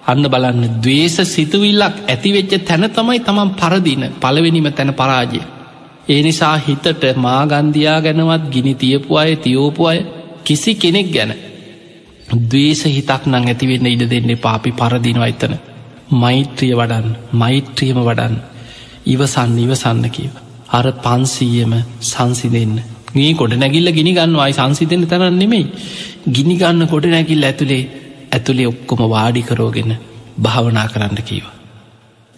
[0.06, 5.42] අන්න බලන්න දවේශ සිතුවිල්ලක් ඇතිවෙච්ච තැන තමයි තමන් පරදින පළවෙනිම තැන පරාජය.
[6.08, 10.00] ඒ නිසා හිතට මාගන්දයා ගැනවත් ගිනි තියපු අය තියෝපු අය
[10.44, 11.32] කිසි කෙනෙක් ගැන
[12.44, 15.56] දවේශ හිතක් නං ඇතිවෙන්න ඉඩ දෙන්නේ පාපි පරදිනවා එතන.
[16.14, 18.36] මෛත්‍රිය වඩන් මෛත්‍රියම වඩන්
[19.06, 20.34] ඉවසන්න ඉවසන්න කියව.
[20.70, 22.76] අර පන්සීයම සංසිදෙන්න.
[23.14, 25.66] මේ කොට නැගිල්ල ගිනි ගන්නවායි සංසිතෙන තරන්න නෙමෙයි.
[26.30, 27.84] ගිනිගන්න කොට නැකිල් ඇතුළේ
[28.32, 29.92] ඇතුළේ ඔක්කොම වාඩිකරෝගෙන
[30.40, 31.46] භාවනා කරන්න කීව.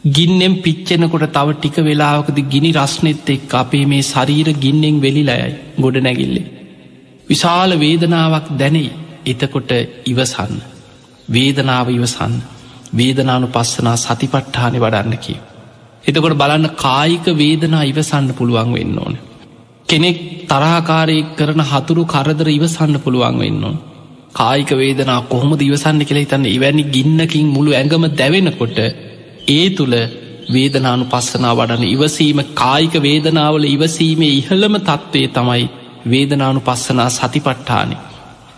[0.03, 6.47] ගින්නෙන් පිච්චෙනකොට තව ටික වෙලාවකද ගිනි රස්නෙත් එක් අපේ මේ ශරීර ගින්නෙන් වෙලිලයයි ගොඩ නැගිල්ලේ.
[7.28, 8.91] විශාල වේදනාවක් දැනෙයි
[9.26, 9.72] එතකොට
[10.05, 10.55] ඉවසන්න.
[11.30, 12.36] වේදනාව ඉවසන්න.
[12.93, 15.41] වේදනානු පස්සනා සතිපට්ඨානය වඩන්න කියව.
[16.08, 19.16] එතකොට බලන්න කායික වේදනා ඉවසන්න පුළුවන් වෙන්න ඕන.
[19.89, 23.78] කෙනෙක් තරාකාරයෙක් කරන හතුරු කරදර ඉවසන්න පුළුවන් වෙන්න ඕන.
[24.34, 28.80] කායික වේදනා කොහොම දිවසන්න කෙළ හිතන්න ඉවැනි ගින්නකින් මුළු ඇඟම දැවෙනකොට
[29.49, 29.95] ඒ තුළ
[30.49, 35.66] වේදනානු පස්සනා වඩන ඉවසීම කායික වේදනාවල ඉවසීමේ ඉහළම තත්ත්වය තමයි
[36.05, 37.95] වේදනානු පස්සනා සතිපට්ඨානය.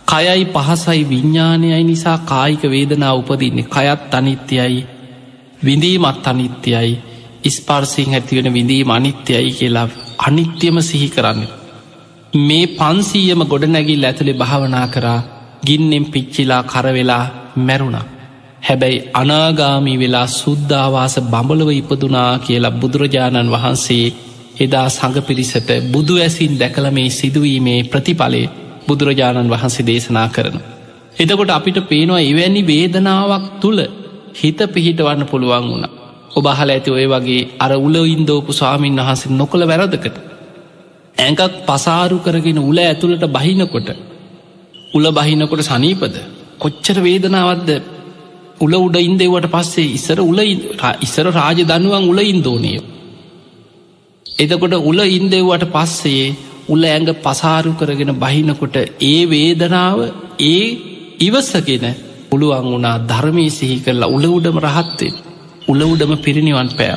[0.06, 4.80] කයයි පහසයි විඤ්ඥානයයි නිසා කායික වේදනා උපදින්නේ කයත් අනිත්‍යයි
[5.60, 6.90] විඳීමත් අනිත්‍යයි
[7.44, 9.88] ඉස්පර්සිං ඇතිවෙන විඳීම අනිත්‍යයි කියලා
[10.20, 11.42] අනිත්‍යම සිහි කරන්න.
[12.40, 15.20] මේ පන්සීයම ගොඩනැගිල් ඇතුළේ භාවනා කරා
[15.66, 17.24] ගින්නෙන් පිච්චිලා කරවෙලා
[17.58, 18.06] මැරුණා.
[18.62, 24.06] හැබැයි අනාගාමී වෙලා සුද්ධවාස බඹලව ඉපදුනා කියලා බුදුරජාණන් වහන්සේ
[24.60, 28.50] එදා සඟ පිරිසට බුදු ඇසින් දැකළ මේ සිදුවීමේ ප්‍රතිඵලේ
[28.88, 30.58] බුදුරජාණන් වහන්සේ දේශනා කරන.
[31.18, 33.80] එතකොට අපිට පේනවා එවැනි වේදනාවක් තුළ
[34.34, 35.99] හිත පිහිට වන්න පුළුවන් වුණ.
[36.30, 40.16] ඔබහල ඇති ඔය වගේ අර උල ඉන්දෝපු ස්වාමීන් වහන්සේ නොකළ වැරදකට.
[41.16, 43.88] ඇඟක් පසාරු කරගෙන උල ඇතුළට බහිනකොට
[44.92, 46.16] උල බහිනකොට සනීපද
[46.58, 47.70] කොච්චර වේදනාවත්ද
[48.60, 50.40] උල උඩ ඉන්දෙවට පස්සේ ඉස්සර උල
[51.00, 52.74] ඉස්සර රාජ දනුවන් උල ඉන්දෝනය.
[54.26, 56.26] එතකොට උල ඉන්දෙව්වට පස්සේ
[56.68, 59.98] උල ඇඟ පසාරු කරගෙන බහිනකොට ඒ වේදනාව
[60.44, 60.64] ඒ
[61.20, 61.84] ඉවසගෙන
[62.30, 65.16] පුළුවන් වුණා ධර්මී සිහි කරලා උල උඩම රහත්වෙන්
[65.62, 66.96] උල උඩම පිරිනිවන් පෑ.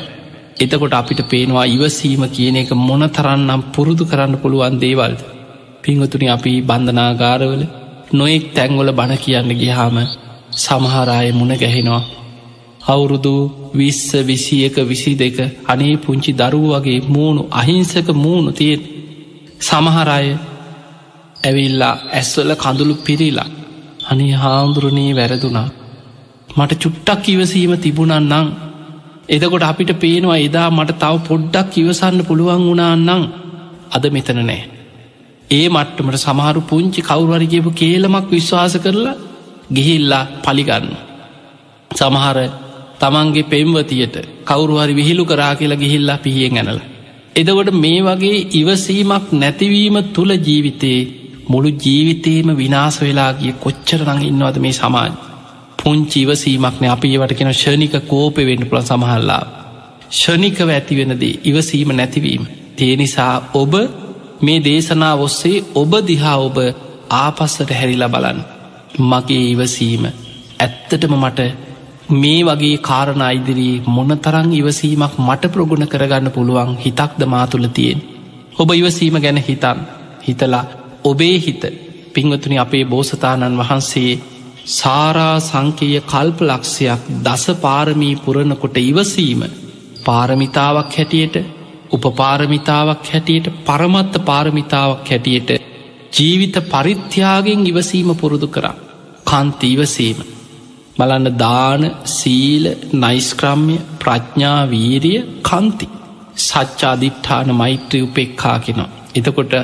[0.56, 5.20] එතකොට අපිට පේනවා ඉවසීම කියන එක මොන තරන්නම් පුරුදු කරන්න පුළුවන් දේවල්ද.
[5.82, 7.62] පිංහතුනි අපි බන්ධනාගාරවල
[8.12, 9.96] නොයෙක් තැන්වල බණ කියන්න ගිහාම
[10.56, 12.02] සමහරාය මුණ ගැහෙනවා.
[12.86, 13.34] අවුරුදු
[13.72, 18.82] විස්ස විසි එක විසි දෙක අනේ පුංචි දරුව වගේ මූුණු අහිංසක මූුණු තියෙන්
[19.60, 20.26] සමහරය
[21.42, 23.50] ඇවිල්ලා ඇස්වල කඳුළු පිරිලා
[24.04, 25.68] අනේ හාමුදුරණී වැරදුනා
[26.54, 28.46] මට චුට්ටක් ඉවසීම තිබුණන්නම්
[29.28, 33.22] එදකොට අපිට පේනවා එදා මට තව පොඩ්ඩක් ඉවසන්න පුළුවන් වුණාන්නම්
[33.90, 34.62] අද මෙතන නෑ
[35.50, 39.16] ඒ මට්ටමට සමහරු පුංචි කවුරුවරිගේපු කේලමක් විශ්වාස කරලා
[39.70, 40.86] ගිහිල්ලා පලිගන්න.
[41.90, 42.38] සමහර
[43.00, 46.80] තමන්ගේ පෙම්වතියට කවුරුහරි විහිළු කරා කියලා ගිහිල්ලා පිහියෙන් ඇනල.
[47.36, 51.02] එදවට මේ වගේ ඉවසීමක් නැතිවීම තුළ ජීවිතයේ
[51.48, 55.12] මුළු ජීවිතේම විනාස වෙලා ගිය කොච්චර නඟ ඉන්නවද මේ සමාජ.
[55.84, 59.42] පුංචි ඉවසීමක්න අපි ඒවට කෙන ෂණික කෝප වෙන්න පුළ සමහල්ලා.
[60.12, 62.44] ෂණිකව ඇතිවෙනදේ ඉවසීම නැතිවීම.
[62.74, 63.74] තේනිසා ඔබ
[64.40, 66.56] මේ දේශනා ඔස්සේ ඔබ දිහා ඔබ
[67.14, 68.40] ආපස්සට හැරිලා බලන්න.
[69.00, 70.04] මගේ ඉවසීම
[70.58, 71.40] ඇත්තටම මට
[72.14, 78.00] මේ වගේ කාරණ අයිදිරී මොනතරං ඉවසීමක් මට ප්‍රගුණ කරගන්න පුළුවන් හිතක්ද මාතුළ තියෙන්.
[78.54, 79.78] ඔබ ඉවසීම ගැන හිතන්
[80.22, 80.64] හිතලා
[81.04, 81.62] ඔබේ හිත
[82.14, 84.12] පිංවතුනි අපේ බෝසතාණන් වහන්සේ
[84.66, 89.42] සාරා සංකේය කල්ප ලක්ෂයක් දස පාරමී පුරණකොට ඉවසීම.
[90.04, 91.36] පාරමිතාවක් හැටියට
[91.90, 95.50] උපපාරමිතාවක් හැටියට පරමත්ත පාරමිතාවක් හැටියට
[96.12, 98.74] ජීවිත පරිත්‍යාගෙන් ඉවසීම පුරුදු කරා.
[99.26, 100.18] කන්ති ඉවසීම.
[100.98, 105.86] බලන්න දාන සීල නයිස්ක්‍රම්ය ප්‍රඥා වීරිය කන්ති.
[106.38, 108.92] සච්චාධිට්ඨාන මෛත්‍රී උපෙක්කා කෙනවා.
[109.14, 109.54] එතකොට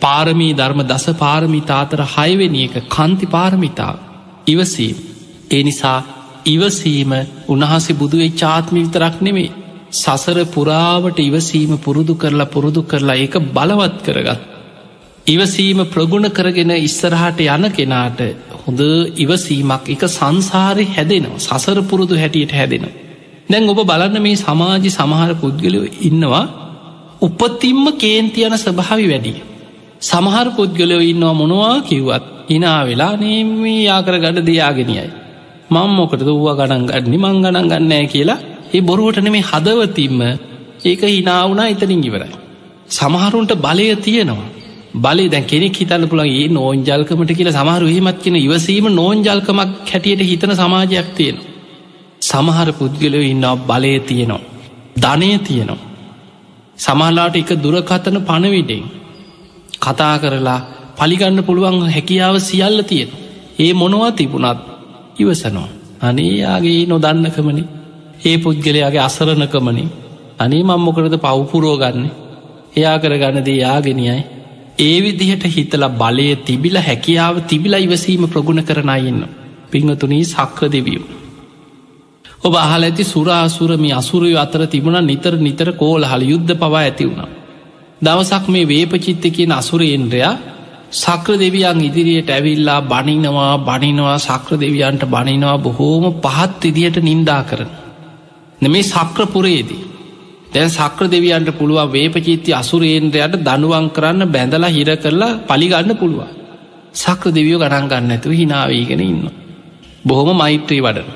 [0.00, 3.96] පාරමී ධර්ම දස පාරමිතාතර හයවෙනි එක කන්ති පාරමිතාව.
[4.46, 4.96] ඉවසීම.
[5.50, 5.98] ඒ නිසා
[6.46, 7.12] ඉවසීම
[7.48, 9.54] උන්හසේ බුදුවේ චාත්මි විතරක් නෙමේ
[9.92, 14.42] සසර පුරාවට ඉවසීම පුරුදු කරලා පුරුදු කරලා ඒක බලවත් කරගත්.
[15.26, 18.20] ඉවසීම ප්‍රගුණ කරගෙන ඉස්සරහට යන කෙනාට
[18.60, 18.80] හොඳ
[19.16, 22.94] ඉවසීමක් එක සංසාරය හැදෙනවා සසර පුරුදු හැටියට හැදෙනවා.
[23.48, 26.44] දැන් ඔබ බලන්න මේ සමාජි සමහර පුද්ගලයෝ ඉන්නවා
[27.20, 29.38] උපතිම්ම කේන්ති යන ස්වභාවි වැඩිය.
[30.02, 35.06] සමහර පුද්ගලයෝ ඉන්නවා මොනවා කිව්වත් හිනා වෙලා නේමී යාකර ගඩ දෙයාගෙනයයි.
[35.70, 38.40] මං මොකට දව්වා ගණන් ගඩනි මං ගණන් ගන්නෑ කියලා
[38.72, 40.20] ඒ බොරුවට මේ හදවතින්ම
[40.84, 42.36] ඒක හිනාවුනා එතනින් ඉවරයි.
[42.90, 44.52] සමහරුන්ට බලය තියෙනවා.
[44.96, 50.52] බලය දැන් කෙනෙක් හිතන්න පුළන් ඒ නෝන්ජල්කමට කියලා සමහරු හෙමත් කෙන ඉවසීම නෝන්ජල්කමක් හැටියට හිතන
[50.54, 51.36] සමාජයක් තියෙන.
[52.22, 54.44] සමහර පුද්ගලයෝ ඉන්නවා බලය තියෙනවා.
[54.96, 55.84] ධනය තියෙනවා.
[56.78, 58.84] සමහලාට එක දුරකතන පණවිඩෙන්
[59.80, 60.60] කතා කරලා
[60.96, 63.10] පලිගන්න පුළුවන් හැකියාව සියල්ල තියෙන.
[63.58, 64.60] ඒ මොනවා තිබුණත්
[65.18, 65.68] ඉවසනවා.
[66.00, 67.64] අනේයාගේ නොදන්නකමනි
[68.22, 69.84] ඒ පුද්ගලයාගේ අසරණකමනි
[70.38, 72.08] අනේ මංමොකරද පව්පුරෝ ගන්න
[72.76, 74.16] එයා කරගන්නදේ යාගෙනයයි
[74.78, 79.20] ඒ විදිහට හිතල බලය තිබිල හැකියාව තිබිලා ඉවසීම ප්‍රගුණ කරනයින්න
[79.70, 81.04] පිංහතුනී සක්‍ර දෙවියම්.
[82.40, 87.30] ඔබ අහල ඇති සුරාසුරමි අසුරය අතර තිබුණ නිතර නිතර කෝල හල යුද්ධ පවා ඇති වුණා.
[88.02, 90.34] දවසක් මේ වේපචිත්ත කියන අසුරේන්ද්‍රයා
[90.92, 97.70] සක්‍ර දෙවියන් ඉදිරියට ඇවිල්ලා බනිනවා බනිනවා සක්‍ර දෙවියන්ට බනිනවා බොහෝම පහත් විදියට නින්දා කරන.
[98.60, 99.84] නෙමේ සක්‍රපුරේදී.
[100.54, 106.30] දැන් සක්‍ර දෙවියන්ට පුළුවන් වේපචිත්ති අසුරේන්ද්‍රයට දනුවන් කරන්න බැඳලා හිර කරලා පලිගන්න පුළුවන්.
[106.94, 109.30] සක්‍ර දෙවියෝ ගණන් ගන්න ඇතුව හිනාවීගෙන ඉන්න.
[110.04, 111.08] බොහොම මෛත්‍රී වඩන.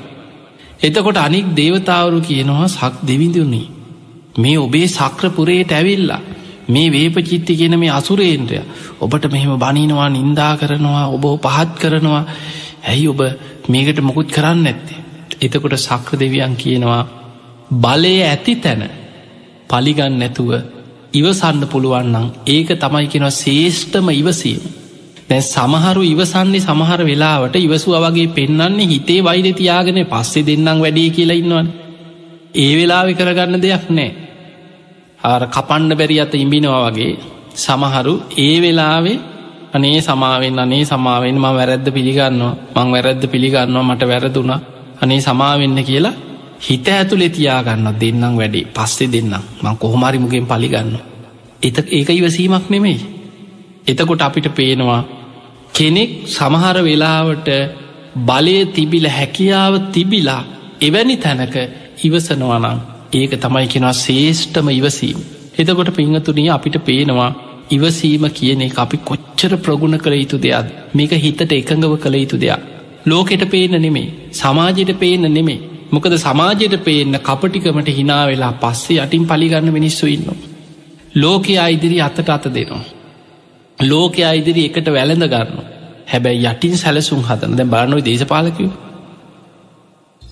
[0.80, 3.70] එතකොට අනික් දේවතාවරු කියනවා සක් දෙවිඳුන්නේ.
[4.36, 6.20] මේ ඔබේ සක්‍රපුරයට ඇවිල්ලා
[6.70, 8.58] මේ වේපචිත්ති කියන මේ අසුරේන්ද්‍රය
[9.00, 12.24] ඔබට මෙහෙම බනිනවා නින්දා කරනවා ඔබ පහත් කරනවා
[12.84, 13.20] ඇයි ඔබ
[13.68, 14.98] මේකට මොකුත් කරන්න ඇත්තේ.
[15.40, 17.02] එතකොට සක්‍ර දෙවියන් කියනවා
[17.78, 18.82] බලය ඇති තැන
[19.70, 20.50] පලිගන්න නැතුව
[21.12, 24.62] ඉවසන්න පුළුවන්නම් ඒක තමයි කෙනවා ශේෂ්ඨම ඉවසීම.
[25.28, 31.36] දැ සමහරු ඉවසන්නේ සමහර වෙලාවට ඉවසුව වගේ පෙන්න්නන්නේ හිතේ වෛර තියාගෙන පස්සේ දෙන්නම් වැඩේ කියලා
[31.36, 31.68] ඉන්නවන්.
[32.56, 34.10] ඒ වෙලාවෙ කරගන්න දෙයක් නෑ.
[35.22, 37.12] ආර කපණ්ඩ බැරි අත ඉඹිනවා වගේ
[37.56, 39.18] සමහරු ඒ වෙලාවේ
[39.70, 44.60] අනේ සමාවෙන් අනේ සමාවෙන් ම වැරැද්ද පිළිගන්නවා මං වැරැද්ද පිළිගන්නවා මට වැරදුනා
[45.00, 46.16] අනේ සමාවෙන්න කියලා
[46.60, 50.92] හිත ඇතුළෙ තියාගන්න දෙන්නම් වැඩේ පස්සේ දෙන්නම් මං කොහොමරිමුගෙන් පලිගන්න.
[51.62, 52.98] එත ඒක ඉවසීමක් නෙමෙයි.
[53.86, 55.02] එතකොට අපිට පේනවා
[55.72, 57.48] කෙනෙක් සමහර වෙලාවට
[58.18, 60.42] බලය තිබිල හැකියාව තිබිලා
[60.80, 61.56] එවැනි තැනක
[61.98, 62.78] ඉවසනවනම්
[63.12, 65.18] ඒක තමයි කෙනවා ශේෂ්ඨම ඉවසීම.
[65.58, 67.30] එතකොට පිංහතුනී අපිට පේනවා
[67.70, 72.60] ඉවසීම කියන එක අපි කොච්චර ප්‍රගුණ කළ යුතු දෙයක් මේක හිතට එකඟව කළ යුතු දෙයක්.
[73.04, 75.58] ලෝකෙට පේන නෙමේ සමාජයට පේන නෙමේ
[75.90, 80.28] මොකද සමාජයට පේන්න කපටිකමට හිනා වෙලා පස්සේ යටින් පලිගන්න මිනිස්සු ඉන්න.
[81.14, 82.84] ලෝකයා ඉදිරි අතට අත දෙනවා.
[83.78, 85.66] ලෝකයා ඉදිරි එකට වැළඳ ගන්න.
[86.06, 88.70] හැබැයි යටින් සැලසුම් හතන දැ බානොයි දේශපාලකව.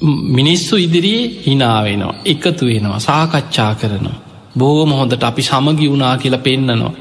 [0.00, 4.20] මිනිස්සු ඉදිරියේ හිනාවෙනවා එකතු වෙනවා සාකච්ඡා කරනවා.
[4.58, 6.92] බෝම හොඳට අපි සමගි වුණා කියලා පෙන්න්නනවා.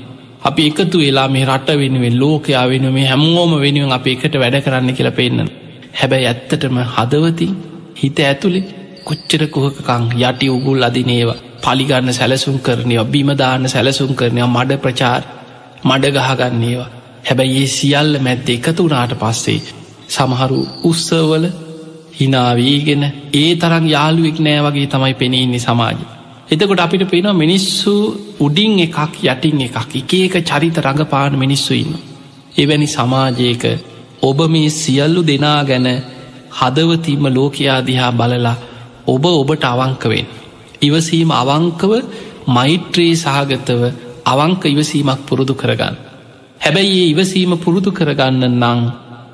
[0.41, 4.93] අපි එකතු වෙලා මේ රට වෙනුවෙන් ලෝකයා වෙන මේ හැමෝම වෙනුවෙන් අප එකට වැඩ කරන්න
[4.93, 5.49] කියලා පෙන්න්න.
[5.93, 7.53] හැබැයි ඇත්තටම හදවතින්
[7.95, 8.65] හිත ඇතුළේ
[9.03, 15.23] කොච්චර කුහකකං යටි උගුල් අදිනේවා පලිගන්න සැලසුම් කරනයවා බිමදාන්න සැලසුම් කරනයවා මඩ ප්‍රචාර්
[15.83, 16.89] මඩ ගහගන්නේවා
[17.25, 19.61] හැබැයි ඒ සියල්ල මැද්ද එකතු වනාට පස්සේ
[20.09, 21.45] සමහරු උත්සවල
[22.17, 23.03] හිනාවීගෙන
[23.33, 25.99] ඒ තරම් යාළුවෙක් නෑ වගේ තමයි පෙනෙන්නේ සමාජ.
[26.49, 27.93] එතකොට අපිට පෙනවා මිනිස්සු
[28.39, 31.93] උඩින් එකක් යටින් එකක් එක ඒක චරිත රඟපාන මිනිස්සු ඉන්න.
[32.57, 33.63] එවැනි සමාජයක
[34.21, 35.87] ඔබ මේ සියල්ලු දෙනා ගැන
[36.51, 38.55] හදවතිීම ලෝකයා දිහා බලලා
[39.07, 40.27] ඔබ ඔබට අවංකවෙන්.
[40.81, 41.91] ඉවසීම අවංකව
[42.47, 43.81] මෛත්‍රී සහගතව
[44.25, 45.95] අවංක ඉවසීමක් පුරුදු කරගන්න.
[46.61, 48.79] හැබැයි ඒ ඉවසීම පුරුදු කරගන්න නං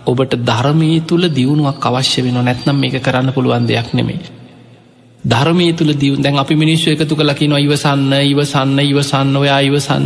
[0.05, 4.19] ඔබට ධර්මය තුළ දියුණුවක් අවශ්‍ය වෙන නැත්නම් මේක කරන්න පුළුවන් දෙයක් නෙමේ.
[5.23, 10.05] ධර්මය තුළ දියුන් දැන් අපි මිනිශ්ව එකතු කලකිනවා ඉවසන්න ඉවසන්න ඉවසන්න ඔයා ඉවසන්න.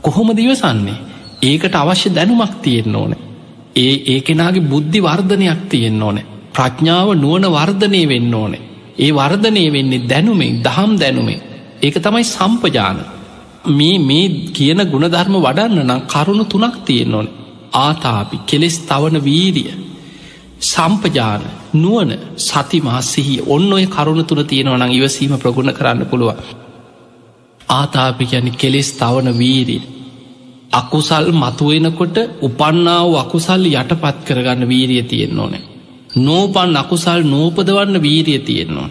[0.00, 0.98] කොහොම දිවසන්නේ
[1.42, 3.12] ඒකට අවශ්‍ය දැනුමක් තියෙන්න්න ඕන.
[3.76, 6.18] ඒ ඒ කෙනාගේ බුද්ධි වර්ධනයක් තියෙන්න්න ඕන.
[6.54, 8.54] ප්‍රඥාව නුවන වර්ධනය වෙන්න ඕන.
[8.98, 11.40] ඒ වර්ධනය වෙන්නේ දැනුමේ දහම් දැනුමේ.
[11.82, 12.98] ඒක තමයි සම්පජාන.
[13.68, 17.28] මේ මේ කියන ගුණධර්ම වඩන්න නම් කරුණු තුනක් තියෙන්න ඕන.
[17.72, 19.72] ආතාපි කෙලෙස් තවන වීරිය.
[20.62, 21.42] සම්පජාන
[21.74, 26.38] නුවන සතිමහස්සිහි ඔන්න ඔය කරුණු තුන තියෙනවනම් ඉවසීම ප්‍රගුණ කරන්න පුළුවන්.
[27.72, 29.82] ආතාපි ගැන කෙලෙස් තවන වීරිය.
[30.72, 35.62] අකුසල් මතුවෙනකොට උපන්නාව අකුසල් යටපත් කරගන්න වීරිය තියෙන්න ඕනේ.
[36.18, 38.90] නෝපන් අකුසල් නෝපදවන්න වීරිය තියෙන්නවා.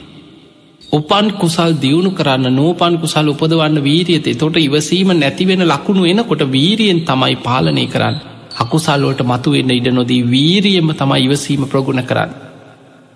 [0.92, 7.36] උපන් කුසල් දියුණු කරන්න නෝපන් කුසල් උපදවන්න වීරියතේ තොට ඉවසීම නැතිවෙන ලකුණු එනකොට වීරියෙන් තමයි
[7.38, 8.31] පාලනය කරන්න.
[8.56, 12.32] අකුසල්ලෝට මතුවෙන්න ඉඩ නොදී වීරියම තමයි ඉවසීම ප්‍රගුණ කරන්න.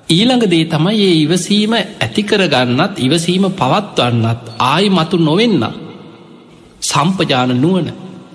[0.08, 5.64] ඊළඟ දේ තමයි ඒ ඉවසීම ඇතිකරගන්නත් ඉවසීම පවත්වන්නත් ආයි මතු නොවෙන්න.
[6.82, 7.88] සම්පජාන නුවන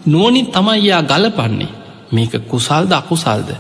[0.07, 1.75] නුවනින් තමයි යා ගලපන්නේ
[2.11, 3.51] මේක කුසල්ද අකුසල්ද.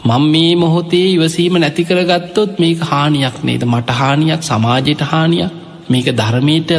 [0.00, 5.52] මං මේ මොහොතේ ඉවසීම නැතිකරගත්තොත් මේක හානියක් නේද මට හානියක් සමාජයට හානියක්
[5.88, 6.70] මේක ධර්මයට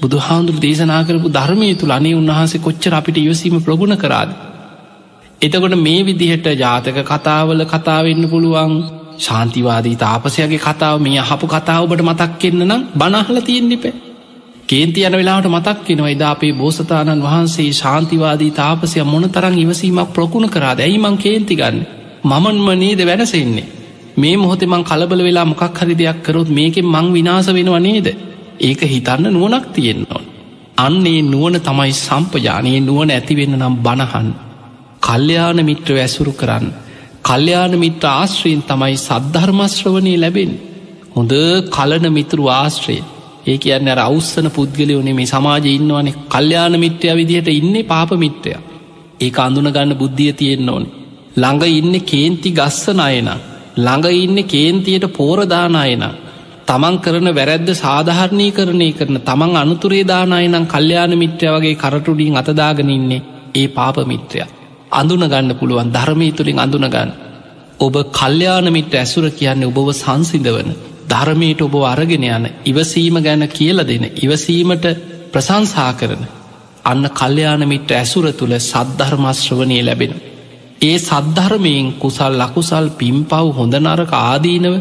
[0.00, 4.30] බුදු හාන්දුර දේශනා කරපු ධර්මය තුළ අනේ උන්වහන්සේ කොච්චර අපිට ඉවසීම ප්‍රගුණ කරාද.
[5.42, 8.72] එතකොට මේ විදිහට ජාතක කතාවල කතාවෙන්න පුළුවන්.
[9.18, 13.94] ශාන්තිවාදී තාපසයගේ කතාව මේ අහපු කතාවබට මතක් කෙන්න්න නම් බනහල තියෙන්නිපේ
[14.64, 20.46] කේන්ති යන වෙලාට මතක් කෙනවා එදා අපේ බෝසතාණන් වහන්සේ ශාන්තිවාදී තාපසය මොන තරං ඉවසීමක් ප්‍රකුණ
[20.48, 21.78] කරා ඇයිමං කේන්ති ගන්න?
[22.24, 23.66] මමන්ම නේද වැඩසෙන්නේ
[24.16, 28.08] මේ මොහොතේ මං කලබල වෙලා මොකක් හරි දෙයක් කරොත් මේකෙන් මං විනාස වෙනවා නේද?
[28.60, 30.22] ඒක හිතන්න නුවනක් තියෙන්නවා
[30.78, 34.32] අන්නේ නුවන තමයි සම්පජානයේ නුවන ඇතිවෙන්න නම් බණහන්
[35.02, 36.66] කල්්‍යයාන මිත්‍ර ඇසුරු කරන්න.
[37.22, 40.52] කල්්‍යයාන මිත්‍ර ආශ්‍රයෙන් තමයි සද්ධර්මශ්‍රවනය ලැබෙන්
[41.16, 41.32] හොඳ
[41.70, 42.98] කලන මිතුරු ආශ්‍රය.
[43.46, 46.18] ඒ කියන්න රෞස්සන පුද්ගලයෝනේ මේ සමාජ ඉන්නවනේ.
[46.28, 48.52] කල්්‍යයාන මිත්‍රය විදිහට ඉන්න පාප මිත්‍රය.
[49.20, 50.84] ඒක අඳුනගන්න බුද්ධිය තියෙන්න්න ඕන.
[51.36, 53.30] ළඟ ඉන්න කේන්ති ගස්සන අයන.
[53.76, 56.04] ළඟ ඉන්න කේන්තියට පෝරදානායන
[56.68, 63.22] තමන් කරන වැරැද්ද සාධහරණය කරණය කරන තමන් අනුතුරේ දානායනම් කල්්‍යයාන මිත්‍රය වගේ කරටුඩින් අතදාගෙන ඉන්නේ
[63.54, 64.42] ඒ පාප මිත්‍රය.
[64.92, 67.12] අඳුනගන්න පුළුවන් ධර්මී තුළින් අඳුනගන්න
[67.80, 70.70] ඔබ කල්්‍යයානමිට ඇසුර කියන්නේ ඔබව සංසිදවන
[71.08, 74.86] ධර්මයට ඔබ අරගෙන යන ඉවසීම ගැන කියල දෙන ඉවසීමට
[75.32, 76.22] ප්‍රසංසා කරන
[76.84, 80.14] අන්න කල්්‍යයානමිට ඇසුර තුළ සද්ධර්මශ්‍රවනය ලැබෙන.
[80.82, 84.74] ඒ සද්ධර්මයෙන් කුසල් ලකුසල් පිම්පව් හොඳනරක ආදීනව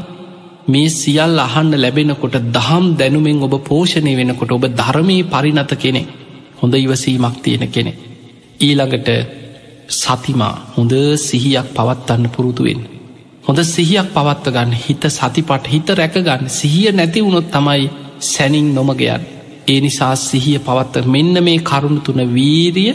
[0.67, 6.03] මේ සියල් අහන්න ලැබෙනකොට දහම් දැනුමෙන් ඔබ පෝෂණය වෙනකොට ඔබ ධර්මී පරිනත කෙනෙ
[6.57, 7.93] හොඳ ඉවසීමක් තියෙන කෙනෙ.
[8.59, 9.09] ඊළඟට
[9.91, 12.81] සතිමා හොඳ සිහියක් පවත්වන්න පුරුදුවෙන්.
[13.43, 17.83] හොඳ සිහියක් පවත්ව ගන්න හිත සතිපට හිත රැකගන්න සිහිය නැති වුණොත් තමයි
[18.21, 19.23] සැනින් නොමගයන්.
[19.67, 22.93] ඒ නිසා සිහිය පවත්ව මෙන්න මේ කරුණු තුන වීරිය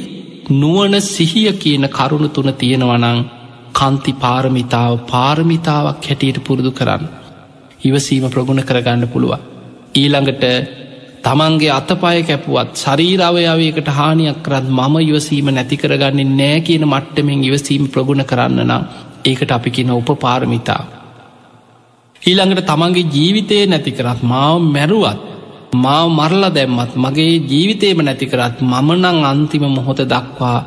[0.52, 3.20] නුවන සිහිය කියන කරුණු තුන තියෙනවනං
[3.74, 7.04] කන්ති පාරමිතාව පාරමිතාවක් හැටියට පුරුදු කරන්න.
[7.82, 9.32] ඉවසීම ප්‍රගුණ කරගන්න පුළුව.
[9.94, 10.44] ඊළඟට
[11.26, 18.22] තමන්ගේ අතපාය කැපුවත් ශරීරවයාවයකට හානියක් කරත් මම ඉවසීම නැති කරගන්නේ නෑ කියන මට්ටමෙන් ඉවසීම ප්‍රගුණ
[18.24, 18.84] කරන්න නම්
[19.24, 20.82] ඒකට අපි කියන උප පාරමිතා.
[22.22, 25.20] ඊළඟට තමන්ගේ ජීවිතය නැතිකරත් මාව මැරුවත්
[25.76, 30.58] මාව මරලා දැම්මත් මගේ ජීවිතේම නැතිකරත් මමනං අන්තිම මොහොත දක්වා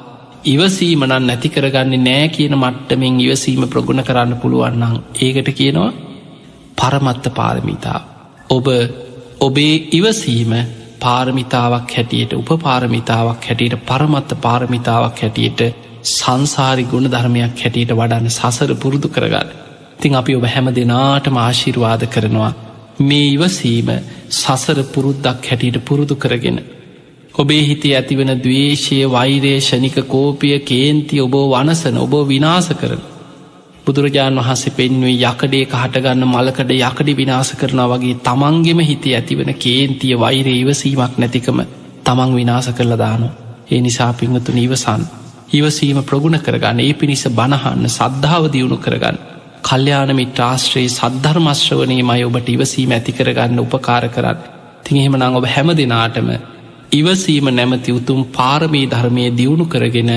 [0.46, 5.92] ඉවසීමනන් නැතිකරගන්නේ නෑ කියන මට්ටමෙන් ඉවසීම ප්‍රගුණ කරන්න පුළුවන්නම් ඒකට කියනවා
[6.78, 8.00] පරමත්ත පාරමිතා.
[8.50, 8.68] ඔබ
[9.40, 10.54] ඔබේ ඉවසීම
[11.00, 15.62] පාරමිතාවක් හැටියට උප පාරමිතාවක් හැටියට පරමත්ත පාරමිතාවක් හැටියට
[16.06, 19.54] සංසාරි ගුණ ධර්මයක් හැටියට වඩන්න සසර පුරුදු කරගන්න.
[19.98, 22.52] තිං අපි ඔබ හැම දෙනාටම ආශිර්වාද කරනවා.
[23.02, 23.90] මේ ඉවසීම
[24.32, 26.60] සසර පුරුද්දක් හැටියට පුරුදු කරගෙන.
[27.36, 33.02] ඔබේ හිතේ ඇතිවන දවේශය වෛරය ෂණික කෝපිය කේන්ති ඔබෝ වනසන ඔබෝ විනාස කරන.
[33.90, 40.54] බුදුරජාණන් වහන්සේ පෙන්වේ යකඩේ කහටගන්න මලකඩ යකඩි විනාස කරන වගේ තමන්ගෙම හිතේ ඇතිවන කේන්තිය වෛරය
[40.58, 41.62] ඉවසීමක් නැතිකම
[42.06, 43.30] තමන් විනාස කරල දානු.
[43.68, 45.04] ඒ නිසා පිංහතු නිවසන්.
[45.52, 49.18] ඉවසීම ප්‍රගුණ කරගන්න ඒ පිණිස බණහන්න සද්ධාව දියුණු කරගන්න.
[49.64, 54.40] කල්්‍යයානමිට ආශ්‍රයේ සද්ධර්මශ්‍රවනයේ මයි ඔබට ඉවසීම ඇති කරගන්න උපකාර කරන්න.
[54.84, 56.30] තිහෙම නං ඔබ හැම දෙනාටම
[56.94, 60.12] ඉවසීම නැමති උතුම් පාරමී ධර්මය දියුණු කරගෙන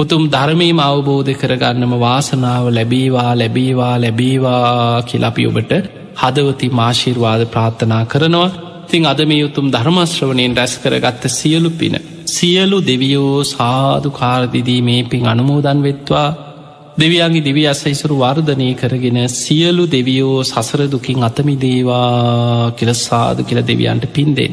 [0.00, 5.72] උතුම් ධර්මීම අවබෝධ කරගන්නම වාසනාව ලැබේවා ලැබේවා ලැබේවා කියලපි ඔබට
[6.16, 8.50] හදවති මාශිර්වාද ප්‍රාර්ථනා කරනවා
[8.88, 11.94] තිං අද මේ උතුම් ධර්මශ්‍රවනයෙන් රැස් කරගත්ත සියලු පින.
[12.26, 16.28] සියලු දෙවියෝ සාධු කාරදිදී මේ පින් අනුමෝදන් වෙත්වා
[16.98, 24.04] දෙවියන්ගේ දිවි අසයිසුරු වර්ධනය කරගෙන සියලු දෙවියෝ සසර දුකින් අතමි දේවා කියල සාධ කියල දෙවියන්ට
[24.08, 24.52] පින්දෙන්.